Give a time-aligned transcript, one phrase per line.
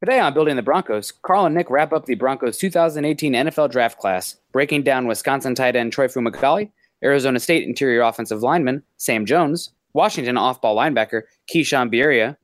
[0.00, 3.98] Today on Building the Broncos, Carl and Nick wrap up the Broncos 2018 NFL draft
[3.98, 6.70] class, breaking down Wisconsin tight end Troy Fumagalli,
[7.02, 11.22] Arizona State interior offensive lineman Sam Jones, Washington off-ball linebacker
[11.52, 12.36] Keishawn Bierria,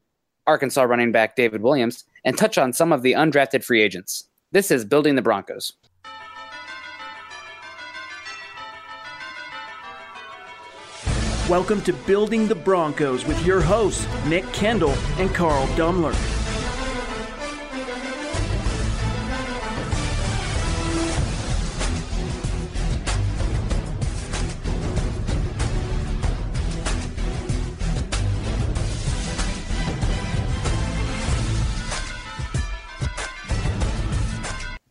[0.49, 4.29] Arkansas running back David Williams, and touch on some of the undrafted free agents.
[4.51, 5.75] This is Building the Broncos.
[11.49, 16.34] Welcome to Building the Broncos with your hosts, Nick Kendell and Carl Dumler.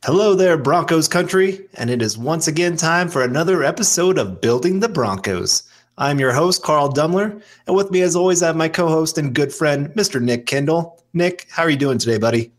[0.05, 4.81] Hello there, Broncos country, and it is once again time for another episode of Building
[4.81, 5.63] the Broncos.
[5.97, 9.17] I'm your host, Carl Dumler, and with me, as always, I have my co host
[9.17, 10.21] and good friend, Mr.
[10.21, 10.99] Nick Kendell.
[11.13, 12.51] Nick, how are you doing today, buddy?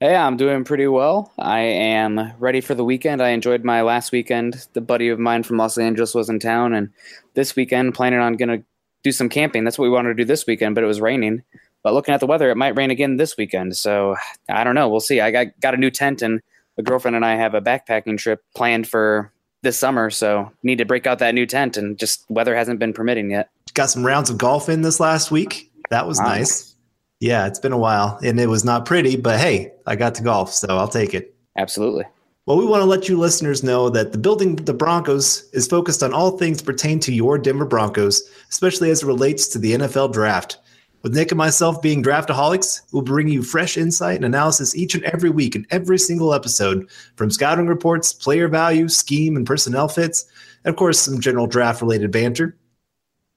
[0.00, 1.30] Hey, I'm doing pretty well.
[1.38, 3.20] I am ready for the weekend.
[3.20, 4.66] I enjoyed my last weekend.
[4.72, 6.88] The buddy of mine from Los Angeles was in town, and
[7.34, 8.64] this weekend, planning on going to
[9.02, 9.64] do some camping.
[9.64, 11.42] That's what we wanted to do this weekend, but it was raining.
[11.82, 13.76] But looking at the weather, it might rain again this weekend.
[13.76, 14.16] So
[14.48, 14.88] I don't know.
[14.88, 15.20] We'll see.
[15.20, 16.40] I got, got a new tent and
[16.82, 21.06] girlfriend and I have a backpacking trip planned for this summer, so need to break
[21.06, 23.50] out that new tent and just weather hasn't been permitting yet.
[23.74, 25.70] Got some rounds of golf in this last week.
[25.90, 26.74] That was nice.
[27.20, 30.22] Yeah, it's been a while and it was not pretty, but hey, I got to
[30.22, 31.34] golf, so I'll take it.
[31.56, 32.04] Absolutely.
[32.46, 36.02] Well, we want to let you listeners know that the Building the Broncos is focused
[36.02, 40.12] on all things pertain to your Denver Broncos, especially as it relates to the NFL
[40.12, 40.58] draft.
[41.02, 45.02] With Nick and myself being draftaholics, we'll bring you fresh insight and analysis each and
[45.04, 50.26] every week in every single episode, from scouting reports, player value, scheme, and personnel fits,
[50.64, 52.54] and of course, some general draft related banter.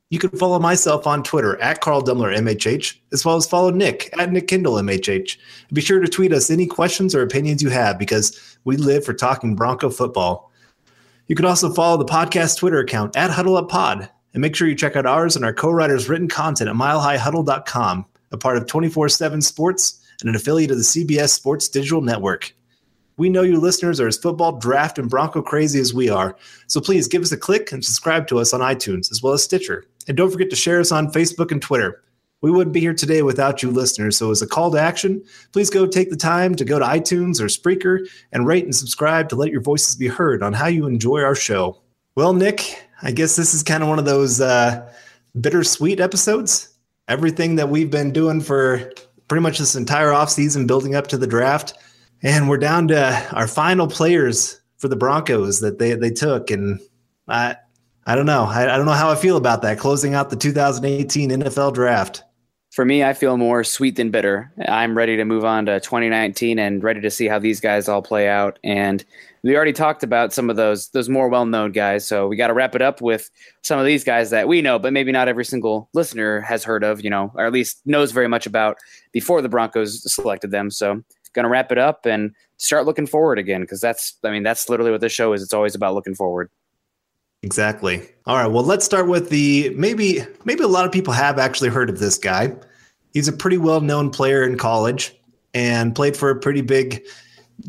[0.09, 4.09] You can follow myself on Twitter at Carl Dumler MHH, as well as follow Nick
[4.19, 5.38] at Nick Kendell MHH.
[5.72, 9.14] Be sure to tweet us any questions or opinions you have because we live for
[9.14, 10.52] talking Bronco football.
[11.28, 14.67] You can also follow the podcast Twitter account at Huddle Up Pod and make sure
[14.67, 18.67] you check out ours and our co writers' written content at milehighhuddle.com, a part of
[18.67, 22.53] 24 7 Sports and an affiliate of the CBS Sports Digital Network.
[23.17, 26.35] We know you listeners are as football draft and Bronco crazy as we are,
[26.67, 29.43] so please give us a click and subscribe to us on iTunes as well as
[29.43, 29.85] Stitcher.
[30.07, 32.03] And don't forget to share us on Facebook and Twitter.
[32.41, 35.23] We wouldn't be here today without you listeners, so as a call to action,
[35.53, 39.29] please go take the time to go to iTunes or Spreaker and rate and subscribe
[39.29, 41.81] to let your voices be heard on how you enjoy our show.
[42.16, 44.89] Well, Nick, I guess this is kind of one of those uh,
[45.39, 46.69] bittersweet episodes.
[47.07, 48.91] Everything that we've been doing for
[49.27, 51.73] pretty much this entire offseason building up to the draft.
[52.21, 56.51] And we're down to our final players for the Broncos that they, they took.
[56.51, 56.79] And
[57.27, 57.57] I,
[58.05, 58.43] I don't know.
[58.43, 62.23] I, I don't know how I feel about that closing out the 2018 NFL draft.
[62.73, 64.51] For me, I feel more sweet than bitter.
[64.67, 68.01] I'm ready to move on to 2019 and ready to see how these guys all
[68.01, 68.57] play out.
[68.63, 69.06] And
[69.44, 72.47] we already talked about some of those those more well known guys, so we got
[72.47, 73.29] to wrap it up with
[73.61, 76.84] some of these guys that we know, but maybe not every single listener has heard
[76.84, 78.78] of, you know, or at least knows very much about
[79.11, 80.72] before the Broncos selected them.
[80.72, 81.03] So,
[81.34, 84.67] going to wrap it up and start looking forward again because that's, I mean, that's
[84.67, 85.44] literally what this show is.
[85.44, 86.50] It's always about looking forward.
[87.44, 88.09] Exactly.
[88.25, 88.47] All right.
[88.47, 92.00] Well, let's start with the maybe maybe a lot of people have actually heard of
[92.00, 92.56] this guy.
[93.13, 95.13] He's a pretty well known player in college
[95.53, 97.03] and played for a pretty big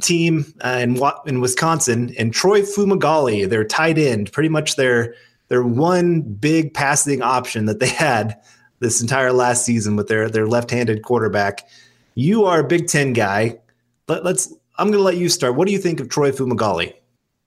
[0.01, 2.15] team uh, in in Wisconsin.
[2.19, 5.15] And Troy Fumagalli, their tight end, pretty much their
[5.49, 8.41] their one big passing option that they had
[8.81, 11.67] this entire last season with their their left handed quarterback.
[12.15, 13.59] You are a Big Ten guy.
[14.07, 14.53] Let, let's.
[14.79, 15.57] I'm going to let you start.
[15.57, 16.95] What do you think of Troy Fumagalli?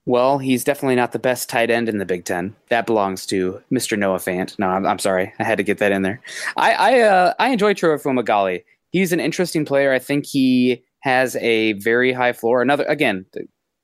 [0.07, 2.55] Well, he's definitely not the best tight end in the Big Ten.
[2.69, 3.99] That belongs to Mr.
[3.99, 4.57] Noah Fant.
[4.57, 6.21] No, I'm, I'm sorry, I had to get that in there.
[6.55, 8.63] I I, uh, I enjoy Troy Fumagalli.
[8.91, 9.91] He's an interesting player.
[9.91, 12.61] I think he has a very high floor.
[12.61, 13.25] Another again,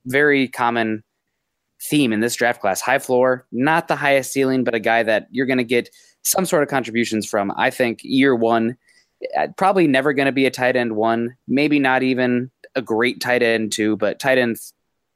[0.06, 1.04] very common
[1.82, 5.28] theme in this draft class: high floor, not the highest ceiling, but a guy that
[5.30, 5.90] you're going to get
[6.22, 7.52] some sort of contributions from.
[7.58, 8.78] I think year one,
[9.38, 13.20] uh, probably never going to be a tight end one, maybe not even a great
[13.20, 14.58] tight end two, but tight end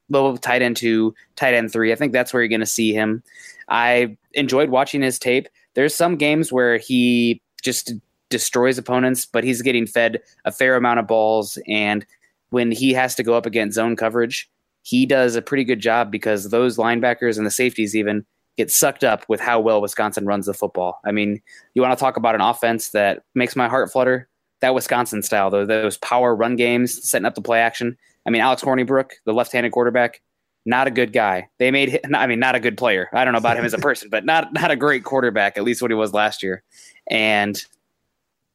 [0.09, 1.91] low tight end two, tight end three.
[1.91, 3.23] I think that's where you're going to see him.
[3.69, 5.47] I enjoyed watching his tape.
[5.73, 7.93] There's some games where he just
[8.29, 11.57] destroys opponents, but he's getting fed a fair amount of balls.
[11.67, 12.05] And
[12.49, 14.49] when he has to go up against zone coverage,
[14.83, 18.25] he does a pretty good job because those linebackers and the safeties even
[18.55, 20.99] get sucked up with how well Wisconsin runs the football.
[21.05, 21.41] I mean,
[21.73, 24.27] you want to talk about an offense that makes my heart flutter?
[24.61, 27.97] That Wisconsin style, though, those power run games, setting up the play action.
[28.27, 30.21] I mean, Alex Hornibrook, the left-handed quarterback,
[30.65, 31.47] not a good guy.
[31.59, 33.09] They made I mean, not a good player.
[33.13, 35.63] I don't know about him as a person, but not not a great quarterback, at
[35.63, 36.61] least what he was last year.
[37.09, 37.59] And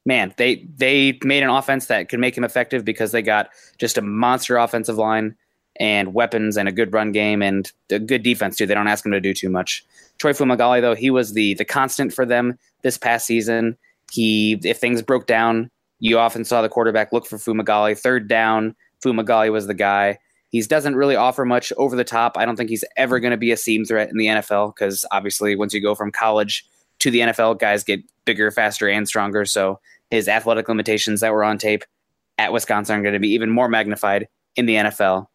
[0.05, 3.49] man, they they made an offense that could make him effective because they got
[3.79, 5.35] just a monster offensive line
[5.77, 8.67] and weapons and a good run game and a good defense too.
[8.67, 9.83] They don't ask him to do too much.
[10.19, 13.79] Troy Fumagalli though, he was the the constant for them this past season.
[14.11, 17.99] He if things broke down, you often saw the quarterback look for Fumagalli.
[17.99, 20.19] Third down, Fumagalli was the guy.
[20.51, 22.37] He doesn't really offer much over the top.
[22.37, 25.05] I don't think he's ever going to be a seam threat in the NFL because
[25.11, 26.67] obviously once you go from college
[26.99, 29.45] to the NFL, guys get bigger, faster, and stronger.
[29.45, 31.85] So his athletic limitations that were on tape
[32.39, 35.27] at Wisconsin are going to be even more magnified in the NFL.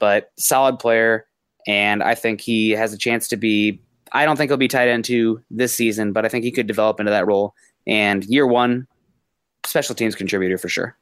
[0.00, 1.26] But solid player,
[1.66, 3.80] and I think he has a chance to be.
[4.12, 6.66] I don't think he'll be tight end two this season, but I think he could
[6.66, 7.54] develop into that role.
[7.86, 8.86] And year one,
[9.66, 10.96] special teams contributor for sure.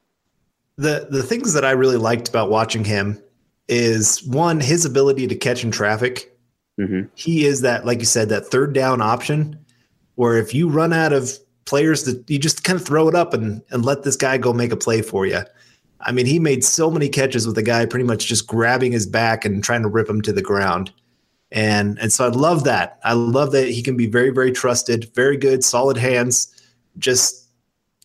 [0.77, 3.21] The the things that I really liked about watching him
[3.67, 6.37] is one his ability to catch in traffic.
[6.79, 7.07] Mm-hmm.
[7.15, 9.63] He is that, like you said, that third down option
[10.15, 13.33] where if you run out of players that you just kind of throw it up
[13.33, 15.41] and, and let this guy go make a play for you.
[16.01, 19.05] I mean, he made so many catches with the guy pretty much just grabbing his
[19.05, 20.91] back and trying to rip him to the ground.
[21.51, 22.99] And and so I love that.
[23.03, 26.49] I love that he can be very, very trusted, very good, solid hands.
[26.97, 27.47] Just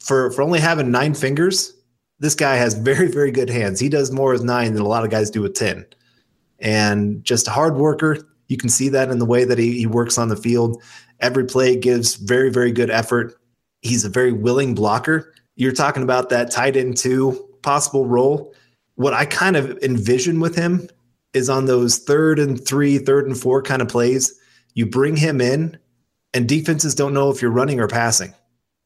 [0.00, 1.74] for for only having nine fingers,
[2.20, 3.80] this guy has very, very good hands.
[3.80, 5.86] He does more with nine than a lot of guys do with 10.
[6.58, 8.18] And just a hard worker.
[8.48, 10.82] You can see that in the way that he, he works on the field.
[11.20, 13.38] Every play gives very, very good effort.
[13.82, 15.32] He's a very willing blocker.
[15.54, 18.54] You're talking about that tight end two possible role.
[18.94, 20.88] What I kind of envision with him
[21.34, 24.36] is on those third and three, third and four kind of plays,
[24.74, 25.78] you bring him in,
[26.34, 28.34] and defenses don't know if you're running or passing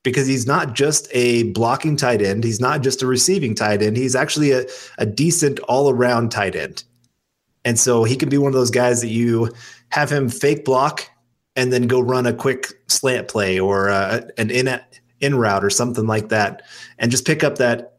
[0.02, 2.44] because he's not just a blocking tight end.
[2.44, 3.96] He's not just a receiving tight end.
[3.96, 4.64] He's actually a,
[4.98, 6.84] a decent all around tight end.
[7.64, 9.50] And so he can be one of those guys that you
[9.90, 11.08] have him fake block
[11.54, 14.80] and then go run a quick slant play or uh, an in
[15.20, 16.62] in route or something like that,
[16.98, 17.98] and just pick up that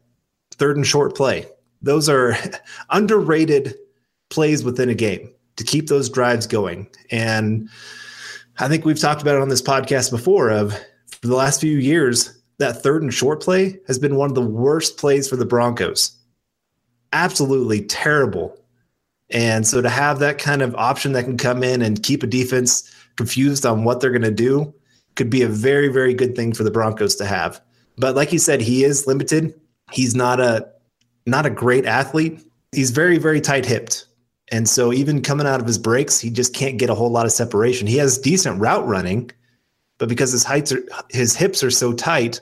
[0.52, 1.46] third and short play.
[1.80, 2.36] Those are
[2.90, 3.74] underrated
[4.28, 6.88] plays within a game to keep those drives going.
[7.10, 7.68] And
[8.58, 10.50] I think we've talked about it on this podcast before.
[10.50, 10.74] Of
[11.24, 14.42] for the last few years, that third and short play has been one of the
[14.42, 16.14] worst plays for the Broncos.
[17.14, 18.62] Absolutely terrible.
[19.30, 22.26] And so to have that kind of option that can come in and keep a
[22.26, 24.74] defense confused on what they're going to do
[25.14, 27.58] could be a very, very good thing for the Broncos to have.
[27.96, 29.58] But like you said, he is limited.
[29.92, 30.68] He's not a
[31.24, 32.38] not a great athlete.
[32.72, 34.04] He's very, very tight hipped.
[34.52, 37.24] And so even coming out of his breaks, he just can't get a whole lot
[37.24, 37.86] of separation.
[37.86, 39.30] He has decent route running,
[40.04, 42.38] but because his heights are his hips are so tight,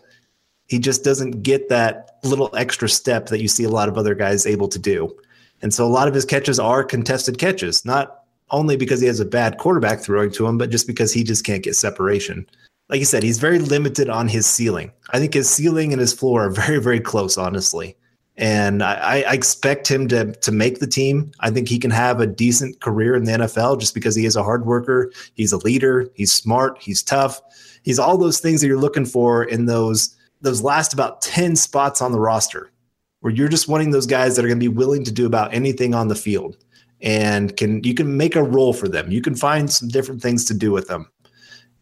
[0.67, 4.17] he just doesn't get that little extra step that you see a lot of other
[4.17, 5.17] guys able to do.
[5.62, 9.20] And so a lot of his catches are contested catches, not only because he has
[9.20, 12.49] a bad quarterback throwing to him, but just because he just can't get separation.
[12.88, 14.91] Like you said, he's very limited on his ceiling.
[15.11, 17.97] I think his ceiling and his floor are very, very close, honestly.
[18.37, 21.32] And I, I expect him to to make the team.
[21.40, 24.37] I think he can have a decent career in the NFL just because he is
[24.37, 25.12] a hard worker.
[25.34, 26.08] He's a leader.
[26.14, 26.79] He's smart.
[26.81, 27.40] He's tough.
[27.82, 32.02] He's all those things that you're looking for in those those last about 10 spots
[32.02, 32.73] on the roster
[33.20, 35.55] where you're just wanting those guys that are going to be willing to do about
[35.55, 36.56] anything on the field
[37.02, 39.11] and can you can make a role for them.
[39.11, 41.11] You can find some different things to do with them.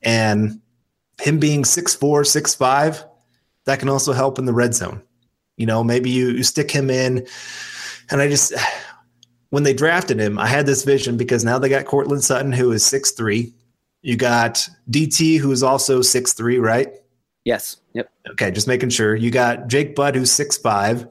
[0.02, 0.60] And
[1.20, 3.04] him being six four, six five,
[3.66, 5.02] that can also help in the red zone.
[5.56, 7.26] You know, maybe you, you stick him in.
[8.10, 8.54] And I just
[9.50, 12.72] when they drafted him, I had this vision because now they got Courtland Sutton, who
[12.72, 13.52] is six three.
[14.02, 16.88] You got DT, who's also six three, right?
[17.44, 17.78] Yes.
[17.94, 18.10] Yep.
[18.32, 19.14] Okay, just making sure.
[19.14, 21.06] You got Jake Butt, who's six five,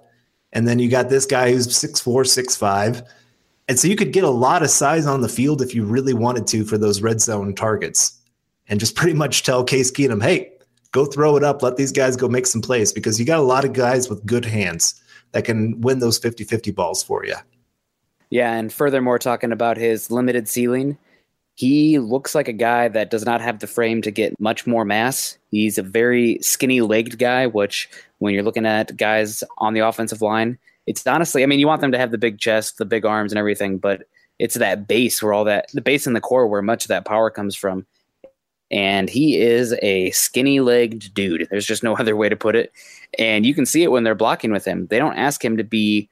[0.53, 3.03] and then you got this guy who's six four, six five.
[3.67, 6.13] And so you could get a lot of size on the field if you really
[6.13, 8.19] wanted to for those red zone targets
[8.67, 10.51] and just pretty much tell Case Keenum, hey,
[10.91, 11.61] go throw it up.
[11.61, 14.25] Let these guys go make some plays because you got a lot of guys with
[14.25, 17.35] good hands that can win those 50 50 balls for you.
[18.29, 18.53] Yeah.
[18.53, 20.97] And furthermore, talking about his limited ceiling,
[21.55, 24.85] he looks like a guy that does not have the frame to get much more
[24.85, 25.37] mass.
[25.51, 30.21] He's a very skinny legged guy, which when you're looking at guys on the offensive
[30.21, 33.05] line, it's honestly, I mean, you want them to have the big chest, the big
[33.05, 34.03] arms, and everything, but
[34.39, 37.05] it's that base where all that, the base and the core where much of that
[37.05, 37.85] power comes from.
[38.71, 41.47] And he is a skinny legged dude.
[41.49, 42.71] There's just no other way to put it.
[43.17, 44.87] And you can see it when they're blocking with him.
[44.87, 46.09] They don't ask him to be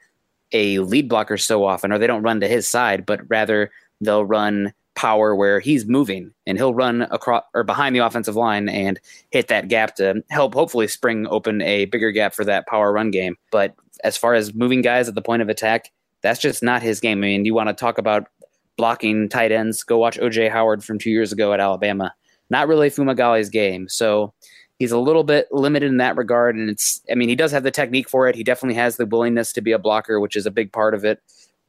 [0.52, 3.72] a lead blocker so often, or they don't run to his side, but rather
[4.02, 8.68] they'll run power where he's moving and he'll run across or behind the offensive line
[8.68, 9.00] and
[9.30, 13.12] hit that gap to help hopefully spring open a bigger gap for that power run
[13.12, 13.36] game.
[13.52, 15.92] But as far as moving guys at the point of attack,
[16.24, 17.20] that's just not his game.
[17.20, 18.28] I mean, you want to talk about
[18.76, 19.84] blocking tight ends?
[19.84, 22.14] Go watch OJ Howard from two years ago at Alabama.
[22.50, 23.90] Not really Fumagalli's game.
[23.90, 24.34] So
[24.80, 26.56] he's a little bit limited in that regard.
[26.56, 28.36] And it's, I mean, he does have the technique for it.
[28.36, 31.04] He definitely has the willingness to be a blocker, which is a big part of
[31.04, 31.22] it.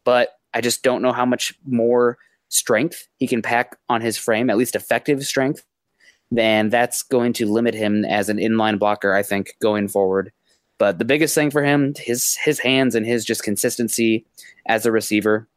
[0.04, 2.18] But I just don't know how much more
[2.48, 5.64] strength he can pack on his frame, at least effective strength.
[6.30, 10.32] Then that's going to limit him as an inline blocker, I think, going forward.
[10.78, 14.24] But the biggest thing for him, his his hands and his just consistency
[14.66, 15.48] as a receiver.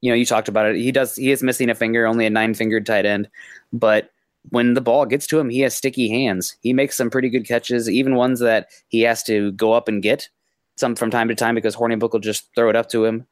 [0.00, 0.76] You know, you talked about it.
[0.76, 3.28] He does he is missing a finger, only a nine fingered tight end,
[3.72, 4.10] but
[4.48, 6.56] when the ball gets to him, he has sticky hands.
[6.60, 10.02] He makes some pretty good catches, even ones that he has to go up and
[10.02, 10.28] get
[10.76, 13.26] some from time to time because Hornibrook will just throw it up to him.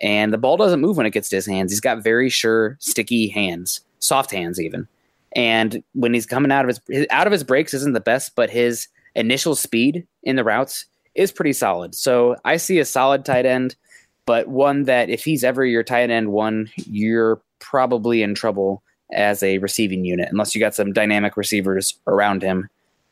[0.00, 1.72] And the ball doesn't move when it gets to his hands.
[1.72, 4.88] He's got very sure, sticky hands, soft hands even.
[5.34, 8.50] And when he's coming out of his out of his breaks isn't the best, but
[8.50, 11.94] his initial speed in the routes is pretty solid.
[11.94, 13.76] So I see a solid tight end,
[14.24, 19.42] but one that if he's ever your tight end one, you're probably in trouble as
[19.42, 22.68] a receiving unit unless you got some dynamic receivers around him.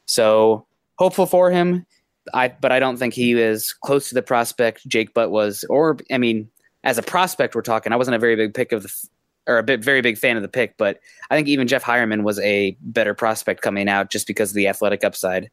[0.06, 0.66] So
[0.98, 1.86] hopeful for him.
[2.34, 5.98] I but I don't think he is close to the prospect Jake Butt was, or
[6.12, 6.48] I mean,
[6.84, 7.92] as a prospect, we're talking.
[7.92, 9.08] I wasn't a very big pick of the
[9.46, 12.22] or a bit very big fan of the pick, but I think even Jeff Heuerman
[12.22, 15.50] was a better prospect coming out just because of the athletic upside.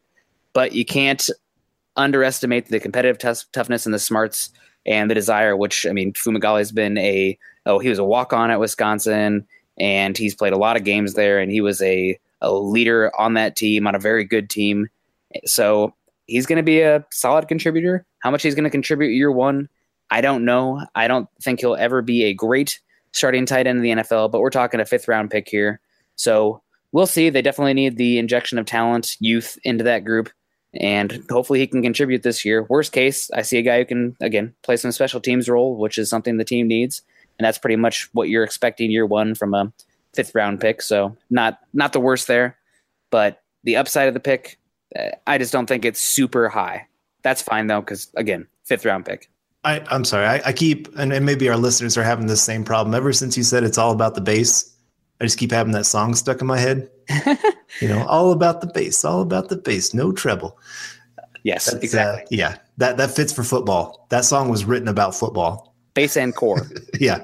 [0.53, 1.27] But you can't
[1.95, 4.51] underestimate the competitive t- toughness and the smarts
[4.85, 5.55] and the desire.
[5.55, 9.47] Which I mean, Fumagalli has been a oh he was a walk on at Wisconsin
[9.79, 13.35] and he's played a lot of games there, and he was a, a leader on
[13.35, 14.89] that team, on a very good team.
[15.45, 15.93] So
[16.25, 18.05] he's going to be a solid contributor.
[18.19, 19.69] How much he's going to contribute year one,
[20.09, 20.85] I don't know.
[20.95, 22.79] I don't think he'll ever be a great
[23.11, 25.79] starting tight end in the NFL, but we're talking a fifth round pick here.
[26.15, 27.29] So we'll see.
[27.29, 30.29] They definitely need the injection of talent, youth into that group,
[30.73, 32.63] and hopefully he can contribute this year.
[32.63, 35.97] Worst case, I see a guy who can, again, play some special teams role, which
[35.97, 37.01] is something the team needs
[37.37, 39.71] and that's pretty much what you're expecting year one from a
[40.13, 40.81] fifth round pick.
[40.81, 42.57] So not not the worst there,
[43.11, 44.59] but the upside of the pick,
[44.97, 46.87] uh, I just don't think it's super high.
[47.23, 49.29] That's fine though, because again, fifth round pick.
[49.63, 50.25] I, I'm sorry.
[50.25, 52.95] I, I keep, and, and maybe our listeners are having the same problem.
[52.95, 54.73] Ever since you said it's all about the bass,
[55.19, 56.89] I just keep having that song stuck in my head.
[57.81, 60.57] you know, all about the bass, all about the bass, no treble.
[61.43, 62.23] Yes, That's, uh, exactly.
[62.23, 64.07] Uh, yeah, that that fits for football.
[64.09, 66.67] That song was written about football base and core.
[66.99, 67.23] yeah,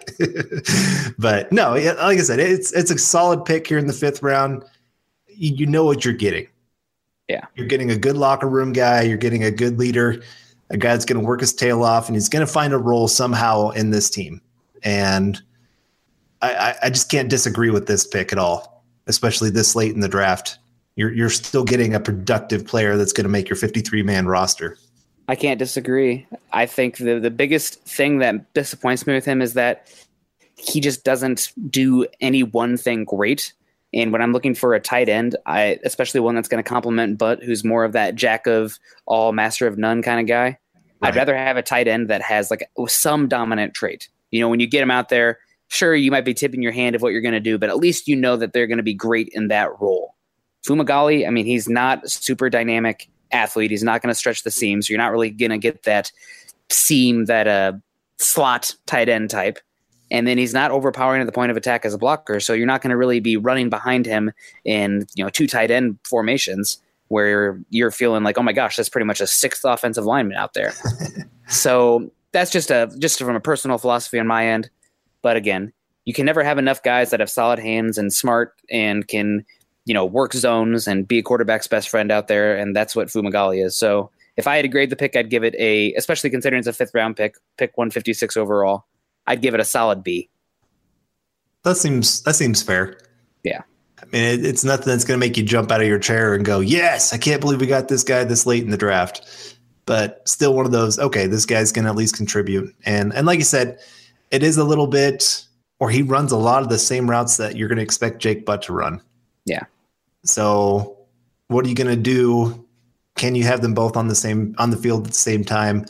[1.19, 4.63] but no, like I said, it's it's a solid pick here in the fifth round.
[5.27, 6.47] You, you know what you're getting.
[7.29, 9.03] Yeah, you're getting a good locker room guy.
[9.03, 10.23] You're getting a good leader,
[10.71, 12.77] a guy that's going to work his tail off, and he's going to find a
[12.77, 14.41] role somehow in this team.
[14.83, 15.39] And
[16.41, 20.09] I, I just can't disagree with this pick at all, especially this late in the
[20.09, 20.57] draft.
[20.95, 24.77] You're you're still getting a productive player that's going to make your 53 man roster.
[25.27, 26.27] I can't disagree.
[26.51, 29.87] I think the the biggest thing that disappoints me with him is that
[30.57, 33.53] he just doesn't do any one thing great.
[33.93, 37.17] And when I'm looking for a tight end, I especially one that's going to complement
[37.17, 40.57] Butt, who's more of that jack of all, master of none kind of guy.
[41.01, 41.09] Right.
[41.09, 44.09] I'd rather have a tight end that has like some dominant trait.
[44.31, 46.95] You know, when you get him out there, sure you might be tipping your hand
[46.95, 48.83] of what you're going to do, but at least you know that they're going to
[48.83, 50.15] be great in that role.
[50.65, 53.71] Fumagalli, I mean, he's not super dynamic athlete.
[53.71, 54.87] He's not going to stretch the seams.
[54.87, 56.11] So you're not really going to get that
[56.69, 57.73] seam, that uh,
[58.17, 59.59] slot tight end type.
[60.11, 62.39] And then he's not overpowering at the point of attack as a blocker.
[62.39, 64.31] So you're not going to really be running behind him
[64.63, 68.89] in you know two tight end formations where you're feeling like, oh my gosh, that's
[68.89, 70.73] pretty much a sixth offensive lineman out there.
[71.47, 74.69] so that's just a just from a personal philosophy on my end.
[75.21, 75.73] But again,
[76.05, 79.45] you can never have enough guys that have solid hands and smart and can
[79.85, 83.07] you know, work zones and be a quarterback's best friend out there, and that's what
[83.07, 83.77] Fumagalli is.
[83.77, 86.67] So if I had to grade the pick, I'd give it a, especially considering it's
[86.67, 88.85] a fifth round pick, pick 156 overall,
[89.27, 90.29] I'd give it a solid B.
[91.63, 92.97] That seems that seems fair.
[93.43, 93.61] Yeah.
[94.01, 96.33] I mean, it, it's nothing that's going to make you jump out of your chair
[96.33, 99.55] and go, "Yes, I can't believe we got this guy this late in the draft."
[99.85, 100.99] But still, one of those.
[100.99, 103.79] Okay, this guy's going to at least contribute, and and like you said,
[104.29, 105.45] it is a little bit,
[105.79, 108.45] or he runs a lot of the same routes that you're going to expect Jake
[108.45, 109.01] Butt to run.
[109.45, 109.63] Yeah.
[110.23, 110.97] So,
[111.47, 112.65] what are you going to do?
[113.15, 115.85] Can you have them both on the same on the field at the same time?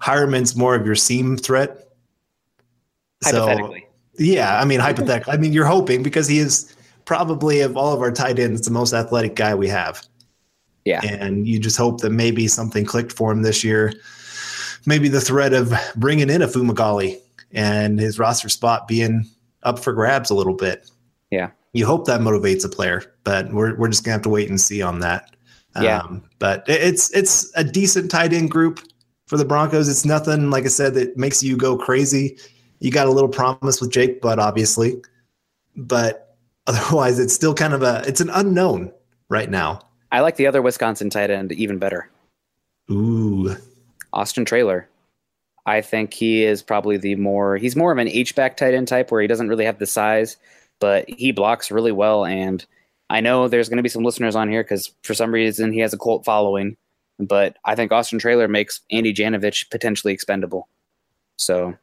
[0.00, 1.88] Heuerman's more of your seam threat.
[3.24, 3.86] Hypothetically.
[4.16, 5.32] So, yeah, I mean hypothetically.
[5.32, 8.70] I mean you're hoping because he is probably of all of our tight ends the
[8.70, 10.04] most athletic guy we have.
[10.84, 11.00] Yeah.
[11.04, 13.92] And you just hope that maybe something clicked for him this year.
[14.86, 17.18] Maybe the threat of bringing in a Fumagalli
[17.52, 19.26] and his roster spot being
[19.64, 20.88] up for grabs a little bit.
[21.30, 24.48] Yeah you hope that motivates a player, but we're we're just gonna have to wait
[24.48, 25.34] and see on that.
[25.80, 25.98] Yeah.
[26.00, 28.80] Um, but it's it's a decent tight end group
[29.26, 29.88] for the Broncos.
[29.88, 32.38] It's nothing like I said that makes you go crazy.
[32.80, 35.02] You got a little promise with Jake Butt, obviously,
[35.76, 38.92] but otherwise it's still kind of a it's an unknown
[39.28, 39.82] right now.
[40.10, 42.10] I like the other Wisconsin tight end even better.
[42.90, 43.54] Ooh.
[44.12, 44.88] Austin Traylor.
[45.66, 48.88] I think he is probably the more he's more of an H back tight end
[48.88, 50.38] type where he doesn't really have the size,
[50.80, 52.24] but he blocks really well.
[52.24, 52.64] And
[53.10, 55.80] I know there's going to be some listeners on here because for some reason he
[55.80, 56.76] has a cult following,
[57.18, 60.68] but I think Austin Traylor makes Andy Janovich potentially expendable.
[61.36, 61.74] So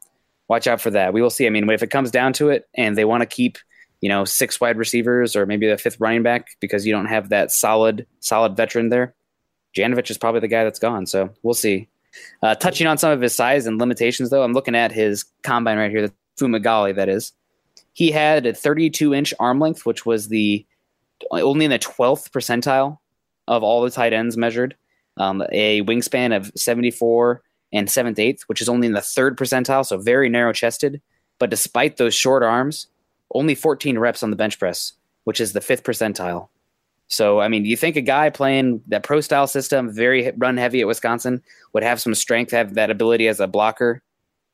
[0.48, 1.14] watch out for that.
[1.14, 1.48] We will see.
[1.48, 3.58] I mean, if it comes down to it and they want to keep,
[4.02, 7.30] you know, six wide receivers or maybe the fifth running back because you don't have
[7.30, 9.16] that solid, solid veteran there,
[9.76, 11.06] Janovich is probably the guy that's gone.
[11.06, 11.90] So we'll see.
[12.42, 15.78] Uh, touching on some of his size and limitations, though, I'm looking at his combine
[15.78, 17.34] right here, the Fumagalli, that is.
[17.96, 20.66] He had a 32 inch arm length, which was the
[21.32, 23.00] only in the 12th percentile
[23.48, 24.76] of all the tight ends measured.
[25.16, 29.86] Um, a wingspan of 74 and 7th eighth, which is only in the third percentile,
[29.86, 31.02] so very narrow chested.
[31.40, 32.88] But despite those short arms,
[33.34, 34.92] only 14 reps on the bench press,
[35.24, 36.50] which is the fifth percentile.
[37.08, 40.82] So, I mean, you think a guy playing that pro style system, very run heavy
[40.82, 44.04] at Wisconsin, would have some strength, have that ability as a blocker,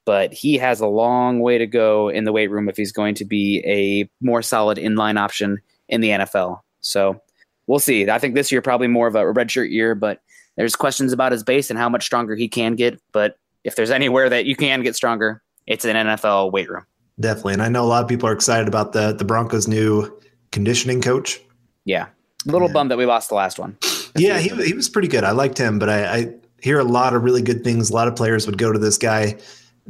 [0.06, 3.16] but he has a long way to go in the weight room if he's going
[3.16, 6.60] to be a more solid inline option in the NFL.
[6.82, 7.22] So,
[7.68, 8.10] we'll see.
[8.10, 10.22] I think this year probably more of a redshirt year, but
[10.58, 13.02] there's questions about his base and how much stronger he can get.
[13.12, 16.86] But if there's anywhere that you can get stronger, it's an NFL weight room.
[17.20, 20.12] Definitely, and I know a lot of people are excited about the the Broncos' new
[20.52, 21.40] conditioning coach.
[21.86, 22.08] Yeah,
[22.48, 22.74] a little yeah.
[22.74, 23.78] bummed that we lost the last one.
[24.18, 25.24] yeah, he, he was pretty good.
[25.24, 27.90] I liked him, but I, I, hear a lot of really good things.
[27.90, 29.38] A lot of players would go to this guy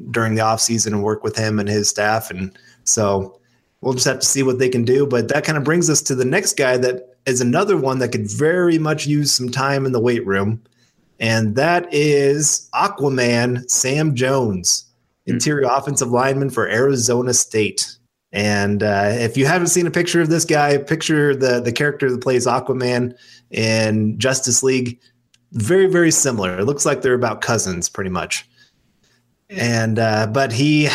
[0.09, 2.29] during the offseason and work with him and his staff.
[2.29, 3.39] And so
[3.81, 5.05] we'll just have to see what they can do.
[5.05, 8.11] But that kind of brings us to the next guy that is another one that
[8.11, 10.61] could very much use some time in the weight room.
[11.19, 14.85] And that is Aquaman Sam Jones,
[15.25, 15.33] hmm.
[15.33, 15.79] interior mm-hmm.
[15.79, 17.97] offensive lineman for Arizona State.
[18.33, 22.09] And uh, if you haven't seen a picture of this guy, picture the the character
[22.09, 23.13] that plays Aquaman
[23.51, 24.99] in Justice League.
[25.51, 26.59] Very very similar.
[26.59, 28.47] It looks like they're about cousins, pretty much.
[29.51, 30.89] And uh, but he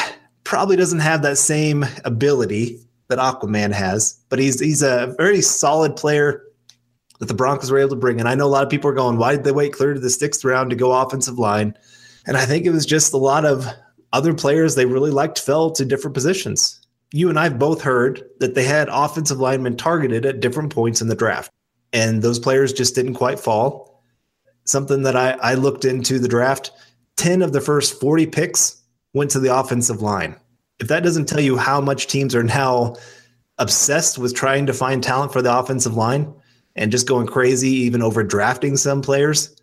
[0.44, 4.18] probably doesn't have that same ability that Aquaman has.
[4.28, 6.42] But he's he's a very solid player
[7.18, 8.20] that the Broncos were able to bring.
[8.20, 10.00] And I know a lot of people are going, why did they wait clear to
[10.00, 11.76] the sixth round to go offensive line?
[12.26, 13.66] And I think it was just a lot of
[14.12, 18.54] other players they really liked fell to different positions you and I both heard that
[18.54, 21.50] they had offensive linemen targeted at different points in the draft,
[21.92, 24.02] and those players just didn't quite fall.
[24.64, 26.72] Something that I, I looked into the draft
[27.16, 28.82] 10 of the first 40 picks
[29.14, 30.36] went to the offensive line.
[30.78, 32.96] If that doesn't tell you how much teams are now
[33.58, 36.32] obsessed with trying to find talent for the offensive line
[36.74, 39.56] and just going crazy, even over drafting some players,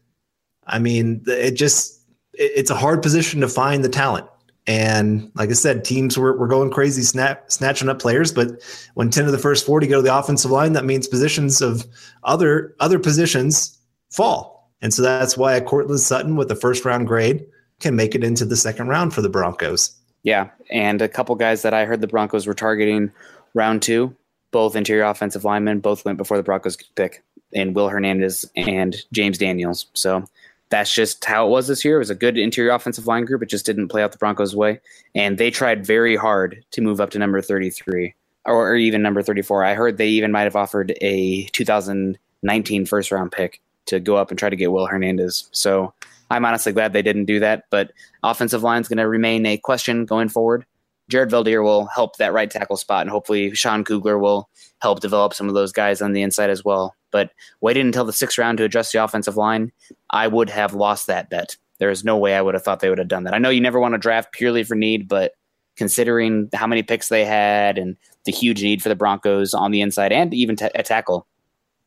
[0.66, 2.02] I mean, it just,
[2.34, 4.28] it's a hard position to find the talent.
[4.66, 8.32] And like I said, teams were, were going crazy, snap, snatching up players.
[8.32, 8.62] But
[8.94, 11.86] when 10 of the first 40 go to the offensive line, that means positions of
[12.24, 13.78] other other positions
[14.10, 14.53] fall.
[14.84, 17.46] And so that's why a Courtland Sutton with a first round grade
[17.80, 19.96] can make it into the second round for the Broncos.
[20.24, 20.50] Yeah.
[20.69, 23.10] And a couple guys that I heard the Broncos were targeting
[23.54, 24.13] round two,
[24.52, 29.38] both interior offensive linemen, both went before the Broncos pick, and Will Hernandez and James
[29.38, 29.86] Daniels.
[29.93, 30.26] So
[30.69, 31.96] that's just how it was this year.
[31.96, 33.41] It was a good interior offensive line group.
[33.41, 34.82] It just didn't play out the Broncos' way.
[35.15, 38.13] And they tried very hard to move up to number 33
[38.46, 39.63] or, or even number 34.
[39.63, 44.30] I heard they even might have offered a 2019 first round pick to go up
[44.30, 45.50] and try to get Will Hernandez.
[45.52, 45.93] So
[46.30, 47.65] I'm honestly glad they didn't do that.
[47.69, 47.91] But
[48.24, 50.65] offensive line is going to remain a question going forward.
[51.10, 54.50] Jared Veldheer will help that right tackle spot, and hopefully Sean Kugler will
[54.82, 56.96] help develop some of those guys on the inside as well.
[57.12, 59.72] But waiting until the sixth round to adjust the offensive line,
[60.10, 61.58] I would have lost that bet.
[61.80, 63.34] There is no way I would have thought they would have done that.
[63.34, 65.34] I know you never want to draft purely for need, but
[65.76, 69.82] considering how many picks they had and the huge need for the Broncos on the
[69.82, 71.28] inside and even t- a tackle,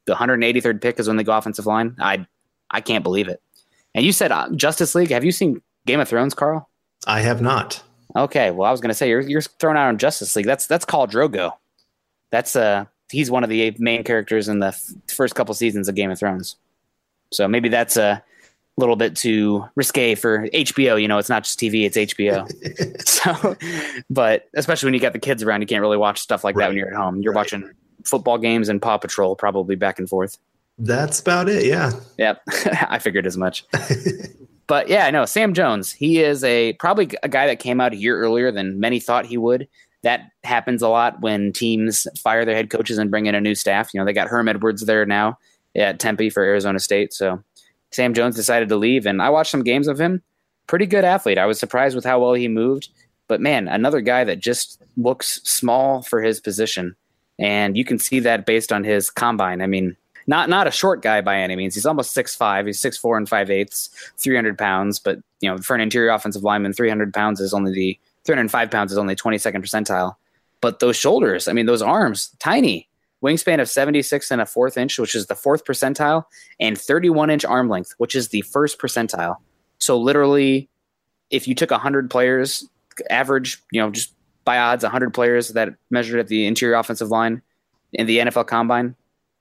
[0.06, 1.96] the 183rd pick is when they go offensive line.
[1.98, 2.26] I
[2.70, 3.40] I can't believe it.
[3.94, 5.10] And you said uh, Justice League.
[5.10, 6.68] Have you seen Game of Thrones, Carl?
[7.06, 7.82] I have not.
[8.14, 10.46] Okay, well, I was going to say you're you're thrown out on Justice League.
[10.46, 11.52] That's that's Khal Drogo.
[12.30, 15.94] That's uh he's one of the main characters in the f- first couple seasons of
[15.94, 16.56] Game of Thrones.
[17.32, 18.22] So maybe that's a
[18.76, 21.00] little bit too risque for HBO.
[21.00, 22.46] You know, it's not just TV; it's HBO.
[23.08, 23.56] so,
[24.10, 26.64] but especially when you got the kids around, you can't really watch stuff like right.
[26.64, 27.20] that when you're at home.
[27.22, 27.40] You're right.
[27.40, 27.70] watching
[28.06, 30.38] football games and Paw Patrol probably back and forth.
[30.78, 31.64] That's about it.
[31.64, 31.92] Yeah.
[32.18, 32.42] Yep.
[32.88, 33.64] I figured as much.
[34.66, 37.96] But yeah, no, Sam Jones, he is a probably a guy that came out a
[37.96, 39.68] year earlier than many thought he would.
[40.02, 43.54] That happens a lot when teams fire their head coaches and bring in a new
[43.54, 43.92] staff.
[43.92, 45.38] You know, they got Herm Edwards there now
[45.74, 47.12] at Tempe for Arizona State.
[47.12, 47.42] So
[47.92, 50.22] Sam Jones decided to leave, and I watched some games of him.
[50.66, 51.38] Pretty good athlete.
[51.38, 52.88] I was surprised with how well he moved.
[53.28, 56.96] But man, another guy that just looks small for his position.
[57.38, 59.60] And you can see that based on his combine.
[59.60, 59.96] I mean,
[60.26, 61.74] Not not a short guy by any means.
[61.74, 62.66] He's almost six five.
[62.66, 64.98] He's six four and five eighths, three hundred pounds.
[64.98, 68.34] But you know, for an interior offensive lineman, three hundred pounds is only the three
[68.34, 70.16] hundred five pounds is only twenty second percentile.
[70.60, 72.88] But those shoulders, I mean, those arms, tiny.
[73.22, 76.24] Wingspan of 76 and a fourth inch, which is the fourth percentile,
[76.60, 79.36] and 31 inch arm length, which is the first percentile.
[79.78, 80.68] So literally,
[81.30, 82.68] if you took 100 players,
[83.08, 84.12] average, you know, just
[84.46, 87.42] by odds, 100 players that measured at the interior offensive line
[87.92, 88.94] in the NFL Combine,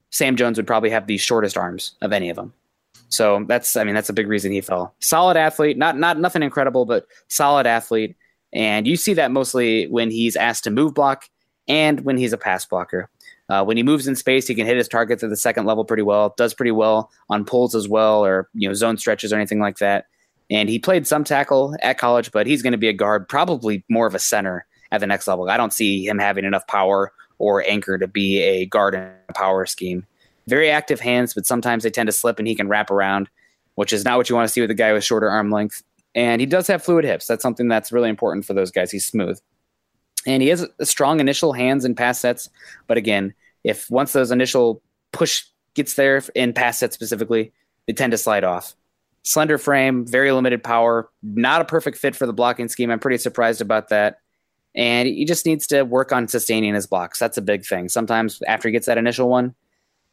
[0.09, 2.53] Sam Jones would probably have the shortest arms of any of them.
[3.07, 4.93] So that's, I mean, that's a big reason he fell.
[4.99, 8.17] Solid athlete, not not nothing incredible, but solid athlete.
[8.51, 11.29] And you see that mostly when he's asked to move block
[11.67, 13.09] and when he's a pass blocker.
[13.47, 15.85] Uh, when he moves in space, he can hit his targets at the second level
[15.85, 16.33] pretty well.
[16.35, 19.77] Does pretty well on pulls as well, or you know zone stretches or anything like
[19.77, 20.05] that.
[20.49, 23.83] And he played some tackle at college, but he's going to be a guard, probably
[23.89, 25.49] more of a center at the next level.
[25.49, 29.33] I don't see him having enough power or anchor to be a guard in a
[29.33, 30.05] power scheme.
[30.47, 33.29] Very active hands, but sometimes they tend to slip and he can wrap around,
[33.75, 35.83] which is not what you want to see with a guy with shorter arm length.
[36.13, 37.27] And he does have fluid hips.
[37.27, 38.91] That's something that's really important for those guys.
[38.91, 39.39] He's smooth.
[40.25, 42.49] And he has strong initial hands and pass sets.
[42.87, 45.43] But again, if once those initial push
[45.73, 47.51] gets there in pass sets specifically,
[47.85, 48.75] they tend to slide off.
[49.23, 52.91] Slender frame, very limited power, not a perfect fit for the blocking scheme.
[52.91, 54.19] I'm pretty surprised about that.
[54.75, 57.17] And he just needs to work on sustaining his blocks.
[57.17, 57.87] That's a big thing.
[57.87, 59.55] Sometimes after he gets that initial one,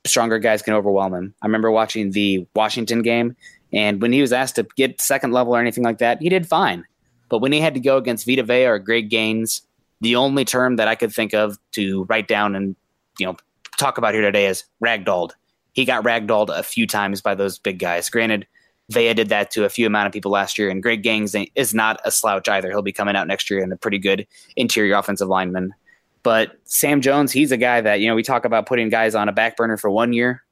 [0.04, 1.34] stronger guys can overwhelm him.
[1.42, 3.36] I remember watching the Washington game,
[3.72, 6.46] and when he was asked to get second level or anything like that, he did
[6.46, 6.84] fine.
[7.28, 9.62] But when he had to go against Vita Vea or Greg Gaines,
[10.00, 12.76] the only term that I could think of to write down and
[13.18, 13.36] you know
[13.78, 15.32] talk about here today is ragdolled.
[15.72, 18.10] He got ragdolled a few times by those big guys.
[18.10, 18.46] Granted,
[18.90, 21.72] Vea did that to a few amount of people last year, and Greg Gaines is
[21.74, 22.70] not a slouch either.
[22.70, 25.74] He'll be coming out next year and a pretty good interior offensive lineman.
[26.22, 29.28] But Sam Jones, he's a guy that, you know, we talk about putting guys on
[29.28, 30.42] a back burner for one year.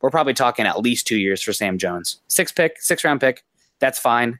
[0.00, 2.20] We're probably talking at least two years for Sam Jones.
[2.28, 3.44] Six pick, six round pick,
[3.80, 4.38] that's fine.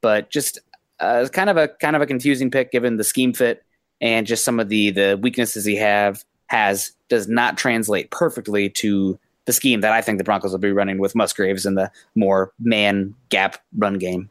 [0.00, 0.58] But just
[1.00, 3.64] uh, kind of a kind of a confusing pick given the scheme fit
[4.00, 9.18] and just some of the the weaknesses he have has does not translate perfectly to
[9.48, 12.52] the scheme that I think the Broncos will be running with Musgraves in the more
[12.60, 14.28] man gap run game.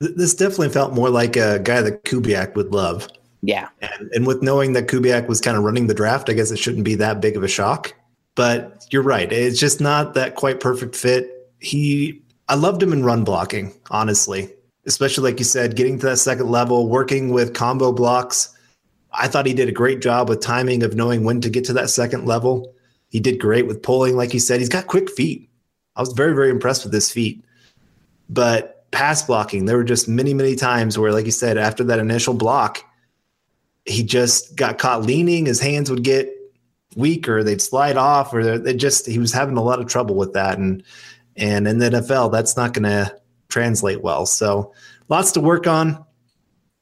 [0.00, 3.08] This definitely felt more like a guy that Kubiak would love.
[3.42, 3.68] Yeah.
[3.80, 6.58] And, and with knowing that Kubiak was kind of running the draft, I guess it
[6.58, 7.94] shouldn't be that big of a shock.
[8.34, 9.32] But you're right.
[9.32, 11.48] It's just not that quite perfect fit.
[11.60, 14.52] He, I loved him in run blocking, honestly,
[14.84, 18.52] especially like you said, getting to that second level, working with combo blocks.
[19.12, 21.72] I thought he did a great job with timing of knowing when to get to
[21.74, 22.74] that second level.
[23.16, 24.60] He did great with pulling, like you said.
[24.60, 25.48] He's got quick feet.
[25.96, 27.42] I was very, very impressed with his feet.
[28.28, 31.98] But pass blocking, there were just many, many times where, like you said, after that
[31.98, 32.84] initial block,
[33.86, 35.46] he just got caught leaning.
[35.46, 36.30] His hands would get
[36.94, 40.34] weaker; they'd slide off, or they just he was having a lot of trouble with
[40.34, 40.58] that.
[40.58, 40.82] And
[41.36, 44.26] and in the NFL, that's not going to translate well.
[44.26, 44.74] So
[45.08, 46.04] lots to work on.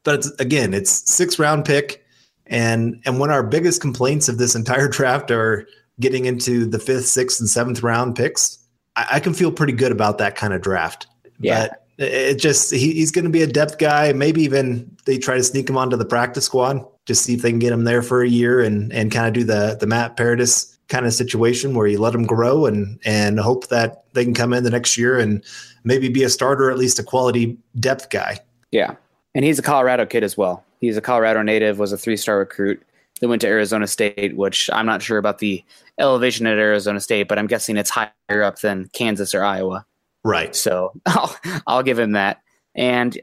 [0.03, 2.05] But it's, again, it's six round pick,
[2.45, 5.69] and and one of our biggest complaints of this entire draft are
[6.01, 8.59] getting into the fifth, sixth, and seventh round picks,
[8.97, 11.07] I, I can feel pretty good about that kind of draft.
[11.39, 11.69] Yeah.
[11.69, 14.13] But it just he, he's going to be a depth guy.
[14.13, 17.51] Maybe even they try to sneak him onto the practice squad, just see if they
[17.51, 20.17] can get him there for a year and and kind of do the the Matt
[20.17, 24.35] Paradis kind of situation where you let him grow and and hope that they can
[24.35, 25.45] come in the next year and
[25.85, 28.39] maybe be a starter, at least a quality depth guy.
[28.73, 28.97] Yeah,
[29.35, 30.65] and he's a Colorado kid as well.
[30.81, 32.83] He's a Colorado native, was a three star recruit.
[33.25, 35.65] Then went to Arizona State, which I'm not sure about the
[35.99, 39.87] elevation at Arizona State, but I'm guessing it's higher up than Kansas or Iowa.
[40.25, 40.55] Right.
[40.55, 41.35] So I'll,
[41.67, 42.43] I'll give him that.
[42.75, 43.19] And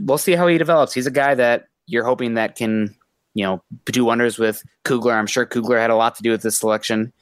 [0.00, 0.94] we'll see how he develops.
[0.94, 2.94] He's a guy that you're hoping that can,
[3.34, 5.14] you know, do wonders with Kugler.
[5.14, 7.12] I'm sure Kugler had a lot to do with this selection.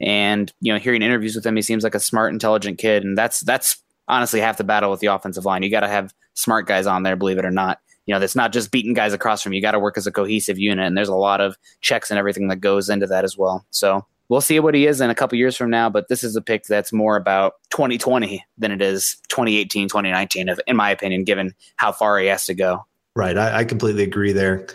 [0.00, 3.04] And, you know, hearing interviews with him, he seems like a smart, intelligent kid.
[3.04, 5.62] And that's that's honestly half the battle with the offensive line.
[5.62, 7.78] You gotta have smart guys on there, believe it or not.
[8.06, 9.56] You know, that's not just beating guys across from you.
[9.56, 12.18] You got to work as a cohesive unit, and there's a lot of checks and
[12.18, 13.66] everything that goes into that as well.
[13.70, 16.36] So we'll see what he is in a couple years from now, but this is
[16.36, 21.54] a pick that's more about 2020 than it is 2018, 2019, in my opinion, given
[21.76, 22.84] how far he has to go.
[23.14, 23.36] Right.
[23.36, 24.66] I, I completely agree there.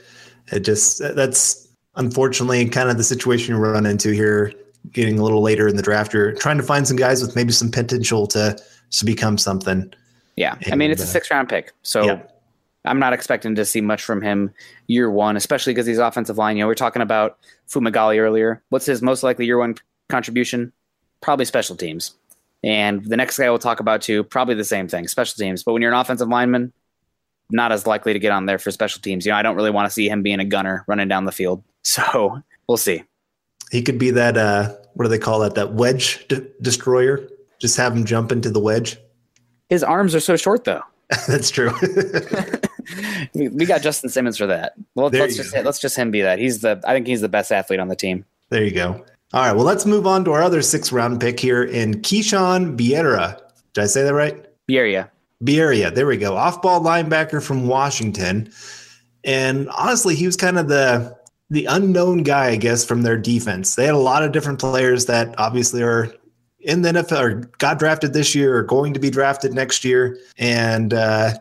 [0.51, 4.53] It just, that's unfortunately kind of the situation you run into here,
[4.91, 6.13] getting a little later in the draft.
[6.13, 8.57] You're trying to find some guys with maybe some potential to,
[8.91, 9.93] to become something.
[10.35, 10.55] Yeah.
[10.63, 11.73] And, I mean, it's a uh, six round pick.
[11.83, 12.21] So yeah.
[12.85, 14.51] I'm not expecting to see much from him
[14.87, 16.57] year one, especially because he's offensive line.
[16.57, 17.37] You know, we are talking about
[17.69, 18.63] Fumagalli earlier.
[18.69, 19.75] What's his most likely year one
[20.09, 20.73] contribution?
[21.21, 22.15] Probably special teams.
[22.63, 25.63] And the next guy we'll talk about too, probably the same thing, special teams.
[25.63, 26.73] But when you're an offensive lineman,
[27.51, 29.25] not as likely to get on there for special teams.
[29.25, 31.31] You know, I don't really want to see him being a gunner running down the
[31.31, 31.63] field.
[31.83, 33.01] So we'll see.
[33.71, 35.55] He could be that uh what do they call that?
[35.55, 37.27] That wedge d- destroyer.
[37.59, 38.97] Just have him jump into the wedge.
[39.67, 40.83] His arms are so short, though.
[41.27, 41.71] That's true.
[43.33, 44.73] we, we got Justin Simmons for that.
[44.95, 45.61] Well, There let's just go.
[45.61, 46.39] let's just him be that.
[46.39, 48.25] He's the I think he's the best athlete on the team.
[48.49, 49.05] there you go.
[49.33, 49.53] All right.
[49.55, 53.39] Well, let's move on to our other six round pick here in Keishawn Biera.
[53.73, 54.45] Did I say that right?
[54.69, 55.09] Bierria.
[55.43, 55.93] Bierria.
[55.93, 56.35] There we go.
[56.35, 58.51] Off ball linebacker from Washington.
[59.23, 61.15] And honestly, he was kind of the
[61.49, 63.75] the unknown guy, I guess, from their defense.
[63.75, 66.13] They had a lot of different players that obviously are
[66.61, 70.17] in the NFL or got drafted this year or going to be drafted next year.
[70.37, 71.33] And uh,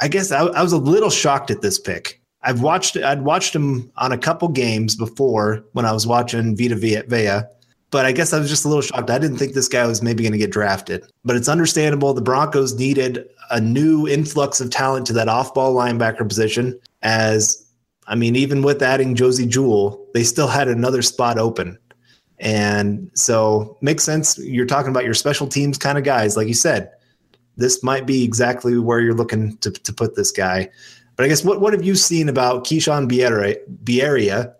[0.00, 2.20] I guess I, I was a little shocked at this pick.
[2.42, 6.76] I've watched I'd watched him on a couple games before when I was watching Vita
[6.76, 7.42] Vea,
[7.90, 9.10] but I guess I was just a little shocked.
[9.10, 11.04] I didn't think this guy was maybe going to get drafted.
[11.24, 12.14] But it's understandable.
[12.14, 16.78] The Broncos needed a new influx of talent to that off-ball linebacker position.
[17.02, 17.66] As
[18.06, 21.78] I mean, even with adding Josey Jewell, they still had another spot open.
[22.38, 24.38] And so makes sense.
[24.38, 26.90] You're talking about your special teams kind of guys, like you said.
[27.58, 30.70] This might be exactly where you're looking to, to put this guy.
[31.16, 34.54] But I guess what, what have you seen about Keishawn Bierria,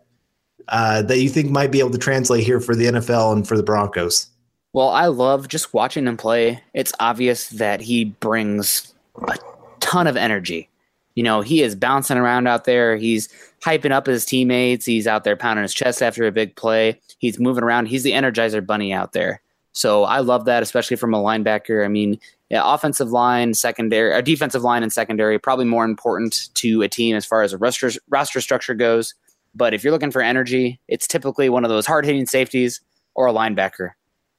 [0.69, 3.57] uh, that you think might be able to translate here for the NFL and for
[3.57, 4.29] the Broncos?
[4.73, 6.63] Well, I love just watching him play.
[6.75, 8.93] It's obvious that he brings
[9.27, 9.39] a
[9.81, 10.69] ton of energy.
[11.15, 12.97] You know, he is bouncing around out there.
[12.97, 13.29] He's
[13.61, 14.85] hyping up his teammates.
[14.85, 17.01] He's out there pounding his chest after a big play.
[17.19, 17.87] He's moving around.
[17.87, 19.41] He's the energizer bunny out there.
[19.73, 21.85] So I love that, especially from a linebacker.
[21.85, 26.83] I mean, yeah, offensive line, secondary, a defensive line and secondary, probably more important to
[26.83, 29.15] a team as far as a roster, roster structure goes.
[29.55, 32.81] But if you're looking for energy, it's typically one of those hard hitting safeties
[33.15, 33.91] or a linebacker.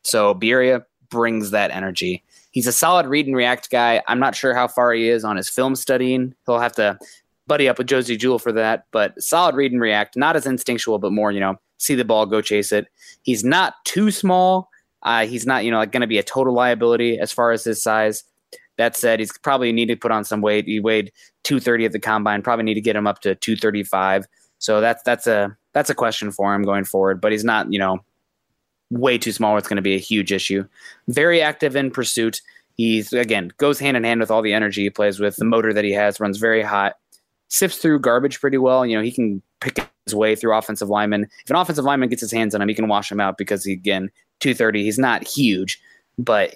[0.03, 2.23] So Bierria brings that energy.
[2.51, 4.01] He's a solid read and react guy.
[4.07, 6.33] I'm not sure how far he is on his film studying.
[6.45, 6.97] He'll have to
[7.47, 10.99] buddy up with Josey Jewell for that, but solid read and react, not as instinctual,
[10.99, 12.87] but more, you know, see the ball, go chase it.
[13.23, 14.68] He's not too small.
[15.03, 17.63] Uh, he's not, you know, like going to be a total liability as far as
[17.63, 18.23] his size.
[18.77, 20.65] That said, he's probably need to put on some weight.
[20.65, 21.12] He weighed
[21.43, 22.41] 230 at the combine.
[22.41, 24.25] Probably need to get him up to 235.
[24.59, 27.21] So that's that's a that's a question for him going forward.
[27.21, 27.99] But he's not, you know,
[28.89, 29.57] way too small.
[29.57, 30.65] It's going to be a huge issue.
[31.07, 32.41] Very active in pursuit.
[32.75, 35.35] He's again goes hand in hand with all the energy he plays with.
[35.35, 36.95] The motor that he has runs very hot.
[37.49, 38.85] Sifts through garbage pretty well.
[38.85, 41.27] You know, he can pick his way through offensive linemen.
[41.43, 43.65] If an offensive lineman gets his hands on him, he can wash him out because
[43.65, 44.09] he again
[44.39, 44.84] 230.
[44.84, 45.82] He's not huge,
[46.17, 46.56] but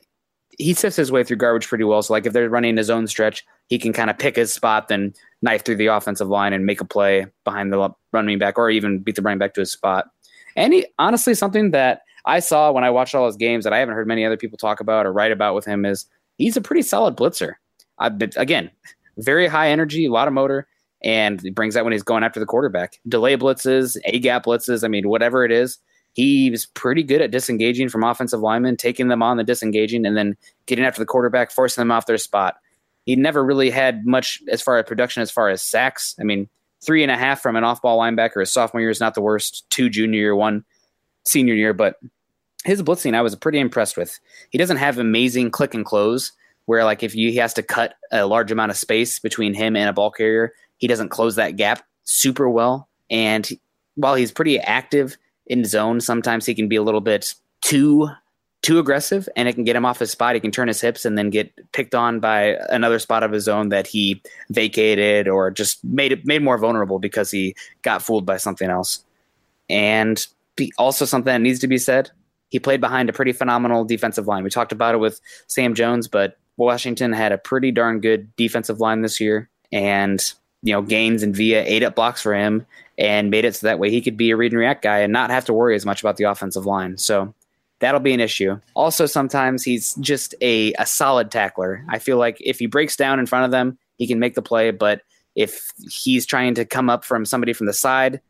[0.57, 2.01] he sifts his way through garbage pretty well.
[2.01, 4.87] So like if they're running his own stretch, he can kind of pick his spot,
[4.87, 8.69] then knife through the offensive line and make a play behind the running back, or
[8.69, 10.07] even beat the running back to his spot.
[10.55, 13.79] And he, honestly, something that I saw when I watched all his games that I
[13.79, 16.05] haven't heard many other people talk about or write about with him is
[16.37, 17.53] he's a pretty solid blitzer.
[17.99, 18.69] I've been, again,
[19.17, 20.67] very high energy, a lot of motor,
[21.03, 22.99] and he brings that when he's going after the quarterback.
[23.07, 25.79] Delay blitzes, A gap blitzes, I mean, whatever it is,
[26.13, 30.15] he was pretty good at disengaging from offensive linemen, taking them on the disengaging, and
[30.15, 32.55] then getting after the quarterback, forcing them off their spot.
[33.05, 36.15] He never really had much as far as production as far as sacks.
[36.19, 36.47] I mean,
[36.81, 39.21] three and a half from an off ball linebacker his sophomore year is not the
[39.21, 40.63] worst, two junior year, one
[41.25, 41.95] senior year, but
[42.63, 44.19] his blitzing I was pretty impressed with.
[44.51, 46.31] He doesn't have amazing click and close
[46.65, 49.75] where like if you, he has to cut a large amount of space between him
[49.75, 52.87] and a ball carrier, he doesn't close that gap super well.
[53.09, 53.49] And
[53.95, 58.09] while he's pretty active in zone, sometimes he can be a little bit too
[58.63, 60.35] too aggressive and it can get him off his spot.
[60.35, 63.49] He can turn his hips and then get picked on by another spot of his
[63.49, 68.25] own that he vacated or just made it made more vulnerable because he got fooled
[68.25, 69.03] by something else.
[69.69, 70.25] And
[70.77, 72.09] also something that needs to be said,
[72.49, 74.43] he played behind a pretty phenomenal defensive line.
[74.43, 78.79] We talked about it with Sam Jones, but Washington had a pretty darn good defensive
[78.79, 79.49] line this year.
[79.73, 80.23] And,
[80.63, 82.65] you know, Gaines and Vea ate up blocks for him
[82.97, 85.11] and made it so that way he could be a read and react guy and
[85.11, 86.97] not have to worry as much about the offensive line.
[86.97, 87.33] So
[87.79, 88.59] that'll be an issue.
[88.75, 91.83] Also, sometimes he's just a, a solid tackler.
[91.89, 94.41] I feel like if he breaks down in front of them, he can make the
[94.41, 94.71] play.
[94.71, 95.01] But
[95.35, 98.21] if he's trying to come up from somebody from the side,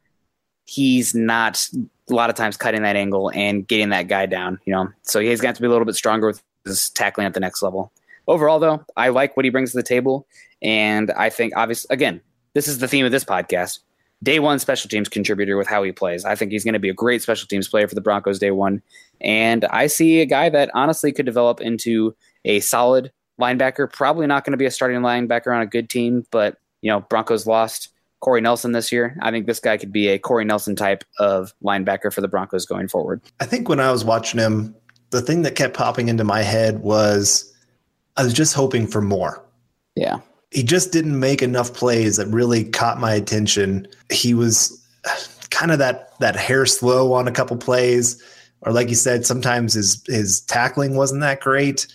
[0.66, 1.68] he's not
[2.10, 4.90] a lot of times cutting that angle and getting that guy down, you know.
[5.04, 7.62] So he's got to be a little bit stronger with his tackling at the next
[7.62, 7.92] level.
[8.28, 10.26] Overall, though, I like what he brings to the table.
[10.64, 12.22] And I think, obviously, again,
[12.54, 13.80] this is the theme of this podcast.
[14.24, 16.24] Day one special teams contributor with how he plays.
[16.24, 18.52] I think he's going to be a great special teams player for the Broncos day
[18.52, 18.82] one.
[19.20, 23.92] And I see a guy that honestly could develop into a solid linebacker.
[23.92, 27.02] Probably not going to be a starting linebacker on a good team, but, you know,
[27.02, 27.90] Broncos lost
[28.22, 29.18] Corey Nelson this year.
[29.22, 32.66] I think this guy could be a Corey Nelson type of linebacker for the Broncos
[32.66, 33.22] going forward.
[33.42, 34.74] I think when I was watching him,
[35.10, 37.54] the thing that kept popping into my head was
[38.16, 39.44] I was just hoping for more.
[39.96, 40.22] Yeah.
[40.54, 43.88] He just didn't make enough plays that really caught my attention.
[44.12, 44.80] He was
[45.50, 48.22] kind of that that hair slow on a couple plays.
[48.62, 51.88] or like you said, sometimes his his tackling wasn't that great.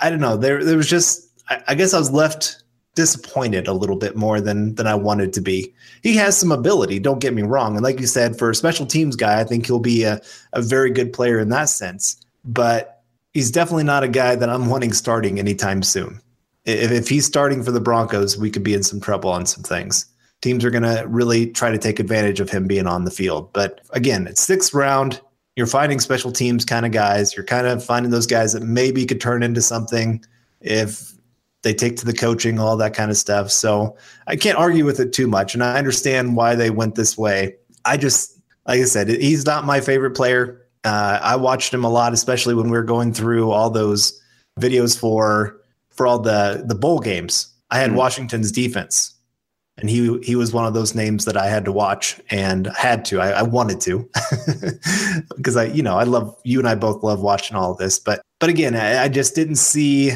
[0.00, 0.36] I don't know.
[0.36, 2.62] There there was just I, I guess I was left
[2.94, 5.72] disappointed a little bit more than than I wanted to be.
[6.02, 7.74] He has some ability, don't get me wrong.
[7.74, 10.20] And like you said, for a special teams guy, I think he'll be a,
[10.52, 12.16] a very good player in that sense.
[12.44, 16.20] But he's definitely not a guy that I'm wanting starting anytime soon.
[16.64, 19.62] If, if he's starting for the Broncos, we could be in some trouble on some
[19.62, 20.06] things.
[20.40, 23.52] Teams are going to really try to take advantage of him being on the field.
[23.52, 25.20] But again, it's sixth round.
[25.54, 27.36] You're finding special teams kind of guys.
[27.36, 30.24] You're kind of finding those guys that maybe could turn into something
[30.60, 31.12] if
[31.62, 33.50] they take to the coaching, all that kind of stuff.
[33.50, 33.96] So
[34.26, 35.54] I can't argue with it too much.
[35.54, 37.54] And I understand why they went this way.
[37.84, 40.66] I just, like I said, he's not my favorite player.
[40.84, 44.20] Uh, I watched him a lot, especially when we were going through all those
[44.58, 45.60] videos for
[46.02, 47.46] for all the the bowl games.
[47.70, 49.14] I had mm Washington's defense,
[49.78, 53.04] and he he was one of those names that I had to watch and had
[53.04, 53.20] to.
[53.20, 54.10] I, I wanted to
[55.36, 58.00] because I you know I love you and I both love watching all of this,
[58.00, 60.10] but but again I, I just didn't see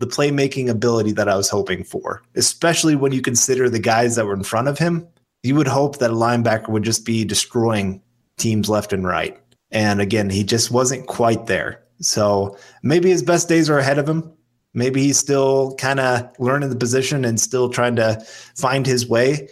[0.00, 4.26] the playmaking ability that I was hoping for, especially when you consider the guys that
[4.26, 5.06] were in front of him.
[5.44, 8.02] You would hope that a linebacker would just be destroying
[8.36, 9.38] teams left and right.
[9.70, 11.84] And again, he just wasn't quite there.
[12.00, 14.32] So maybe his best days are ahead of him.
[14.74, 18.20] Maybe he's still kind of learning the position and still trying to
[18.54, 19.48] find his way.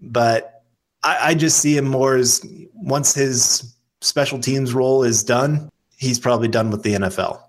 [0.00, 0.64] But
[1.02, 6.18] I, I just see him more as once his special teams role is done, he's
[6.18, 7.40] probably done with the NFL.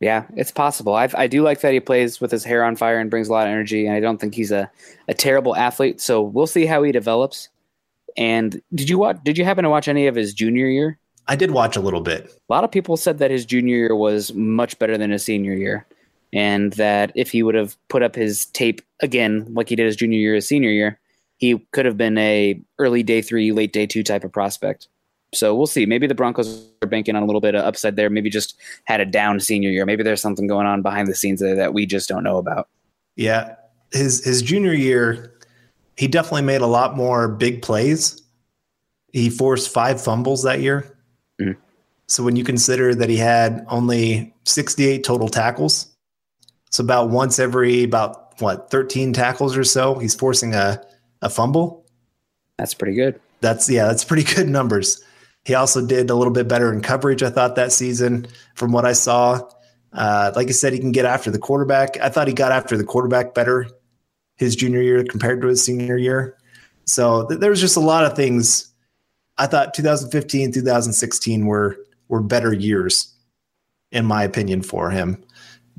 [0.00, 0.94] Yeah, it's possible.
[0.94, 3.32] I I do like that he plays with his hair on fire and brings a
[3.32, 3.86] lot of energy.
[3.86, 4.70] And I don't think he's a,
[5.08, 6.00] a terrible athlete.
[6.00, 7.48] So we'll see how he develops.
[8.16, 9.18] And did you watch?
[9.24, 10.98] Did you happen to watch any of his junior year?
[11.26, 12.30] I did watch a little bit.
[12.48, 15.52] A lot of people said that his junior year was much better than his senior
[15.52, 15.86] year,
[16.32, 19.96] and that if he would have put up his tape again like he did his
[19.96, 21.00] junior year, his senior year,
[21.36, 24.88] he could have been a early day three, late day two type of prospect.
[25.34, 25.86] So we'll see.
[25.86, 28.08] Maybe the Broncos are banking on a little bit of upside there.
[28.08, 29.84] Maybe just had a down senior year.
[29.84, 32.68] Maybe there's something going on behind the scenes there that we just don't know about.
[33.14, 33.56] Yeah,
[33.92, 35.34] his his junior year,
[35.96, 38.22] he definitely made a lot more big plays.
[39.12, 40.96] He forced five fumbles that year.
[41.40, 41.60] Mm-hmm.
[42.06, 45.94] So when you consider that he had only 68 total tackles,
[46.70, 50.82] so about once every about what 13 tackles or so, he's forcing a
[51.22, 51.86] a fumble.
[52.58, 53.20] That's pretty good.
[53.40, 55.02] That's yeah, that's pretty good numbers.
[55.44, 58.84] He also did a little bit better in coverage, I thought, that season from what
[58.84, 59.40] I saw.
[59.92, 61.98] Uh, like I said, he can get after the quarterback.
[62.00, 63.66] I thought he got after the quarterback better
[64.36, 66.36] his junior year compared to his senior year.
[66.84, 68.70] So th- there was just a lot of things.
[69.38, 71.78] I thought 2015, 2016 were
[72.08, 73.14] were better years,
[73.90, 75.24] in my opinion, for him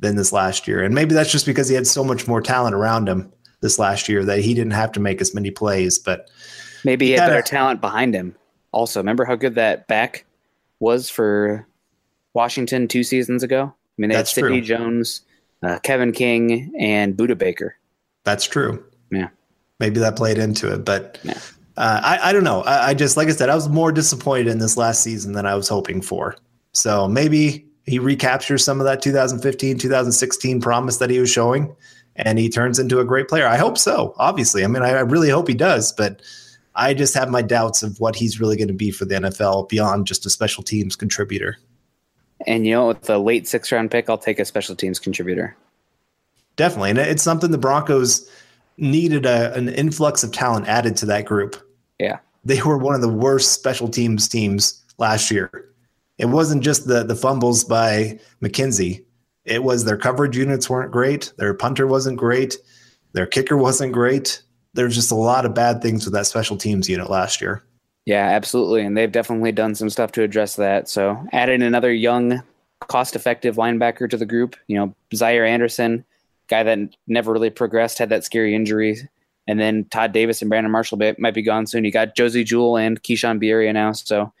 [0.00, 0.82] than this last year.
[0.82, 4.08] And maybe that's just because he had so much more talent around him this last
[4.08, 5.98] year that he didn't have to make as many plays.
[5.98, 6.28] But
[6.84, 8.34] maybe he had better talent behind him
[8.72, 10.24] also, remember how good that back
[10.78, 11.66] was for
[12.34, 13.64] Washington two seasons ago?
[13.64, 14.60] I mean, they That's had Sidney.
[14.60, 15.22] Jones,
[15.62, 17.76] uh, Kevin King, and Budda Baker.
[18.24, 18.84] That's true.
[19.10, 19.28] Yeah.
[19.78, 21.38] Maybe that played into it, but yeah.
[21.76, 22.62] uh, I, I don't know.
[22.62, 25.46] I, I just, like I said, I was more disappointed in this last season than
[25.46, 26.36] I was hoping for.
[26.72, 31.74] So maybe he recaptures some of that 2015, 2016 promise that he was showing
[32.16, 33.46] and he turns into a great player.
[33.46, 34.64] I hope so, obviously.
[34.64, 36.20] I mean, I, I really hope he does, but
[36.74, 39.68] I just have my doubts of what he's really going to be for the NFL
[39.68, 41.56] beyond just a special teams contributor.
[42.46, 45.56] And you know, with the late six round pick, I'll take a special teams contributor.
[46.56, 46.90] Definitely.
[46.90, 48.28] And it's something the Broncos
[48.76, 51.56] needed a, an influx of talent added to that group.
[51.98, 52.18] Yeah.
[52.44, 55.69] They were one of the worst special teams teams last year.
[56.20, 59.04] It wasn't just the, the fumbles by McKenzie.
[59.44, 61.32] It was their coverage units weren't great.
[61.38, 62.58] Their punter wasn't great.
[63.12, 64.42] Their kicker wasn't great
[64.74, 67.62] there's just a lot of bad things with that special teams unit last year.
[68.06, 68.82] Yeah, absolutely.
[68.82, 70.88] And they've definitely done some stuff to address that.
[70.88, 72.42] So adding another young,
[72.80, 76.04] cost effective linebacker to the group, you know, Zaire Anderson,
[76.48, 78.96] guy that never really progressed, had that scary injury.
[79.46, 81.84] And then Todd Davis and Brandon Marshall might be gone soon.
[81.84, 83.92] You got Josey Jewell and Keishawn Bierria now.
[83.92, 84.32] So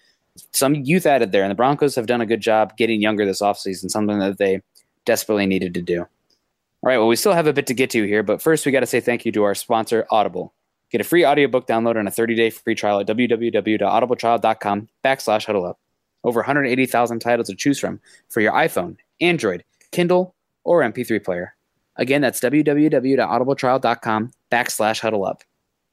[0.52, 1.42] some youth added there.
[1.42, 4.62] And the Broncos have done a good job getting younger this offseason, something that they
[5.04, 6.00] desperately needed to do.
[6.00, 8.72] All right, well, we still have a bit to get to here, but first we
[8.72, 10.54] got to say thank you to our sponsor, Audible.
[10.90, 15.78] Get a free audiobook download and a 30-day free trial at www.audibletrial.com backslash huddle up.
[16.24, 20.34] Over 180,000 titles to choose from for your iPhone, Android, Kindle,
[20.64, 21.54] or MP3 player.
[21.96, 25.42] Again, that's www.audibletrial.com backslash huddle up.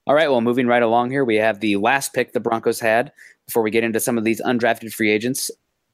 [0.05, 3.11] All right, well, moving right along here, we have the last pick the Broncos had
[3.47, 5.49] before we get into some of these undrafted free agents.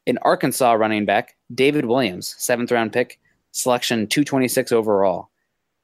[0.06, 3.20] In Arkansas running back, David Williams, seventh round pick,
[3.52, 5.30] selection 226 overall.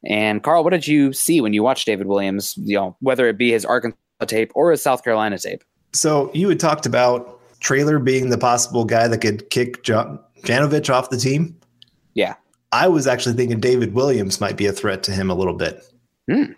[0.03, 3.38] And Carl, what did you see when you watched David Williams, you know, whether it
[3.38, 3.97] be his Arkansas
[4.28, 5.63] tape or his South Carolina tape?
[5.93, 11.09] So you had talked about Traylor being the possible guy that could kick Janovich off
[11.09, 11.57] the team.
[12.13, 12.36] Yeah.
[12.72, 15.84] I was actually thinking David Williams might be a threat to him a little bit.
[16.30, 16.53] Hmm.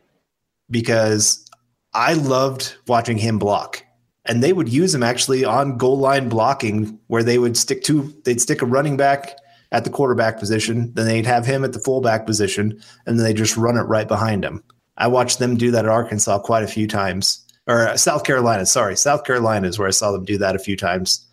[0.69, 1.45] Because
[1.93, 3.83] I loved watching him block.
[4.31, 8.15] And they would use him actually on goal line blocking where they would stick to
[8.23, 9.37] they'd stick a running back
[9.73, 13.33] at the quarterback position, then they'd have him at the fullback position, and then they
[13.33, 14.63] just run it right behind him.
[14.95, 17.45] I watched them do that at Arkansas quite a few times.
[17.67, 18.95] Or South Carolina, sorry.
[18.95, 21.27] South Carolina is where I saw them do that a few times.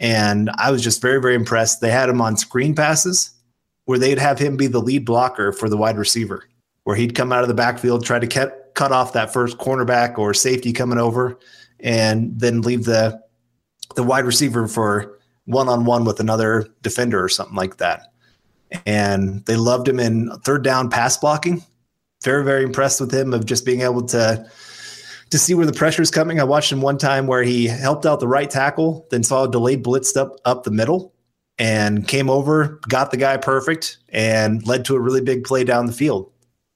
[0.00, 1.80] And I was just very, very impressed.
[1.80, 3.30] They had him on screen passes
[3.84, 6.48] where they'd have him be the lead blocker for the wide receiver,
[6.82, 10.18] where he'd come out of the backfield, try to cut, cut off that first cornerback
[10.18, 11.38] or safety coming over,
[11.82, 13.20] and then leave the
[13.96, 18.12] the wide receiver for one on one with another defender or something like that.
[18.86, 21.62] And they loved him in third down pass blocking.
[22.22, 24.48] Very, very impressed with him of just being able to
[25.30, 26.40] to see where the pressure is coming.
[26.40, 29.50] I watched him one time where he helped out the right tackle, then saw a
[29.50, 31.14] delayed blitz up up the middle,
[31.58, 35.86] and came over, got the guy perfect, and led to a really big play down
[35.86, 36.30] the field.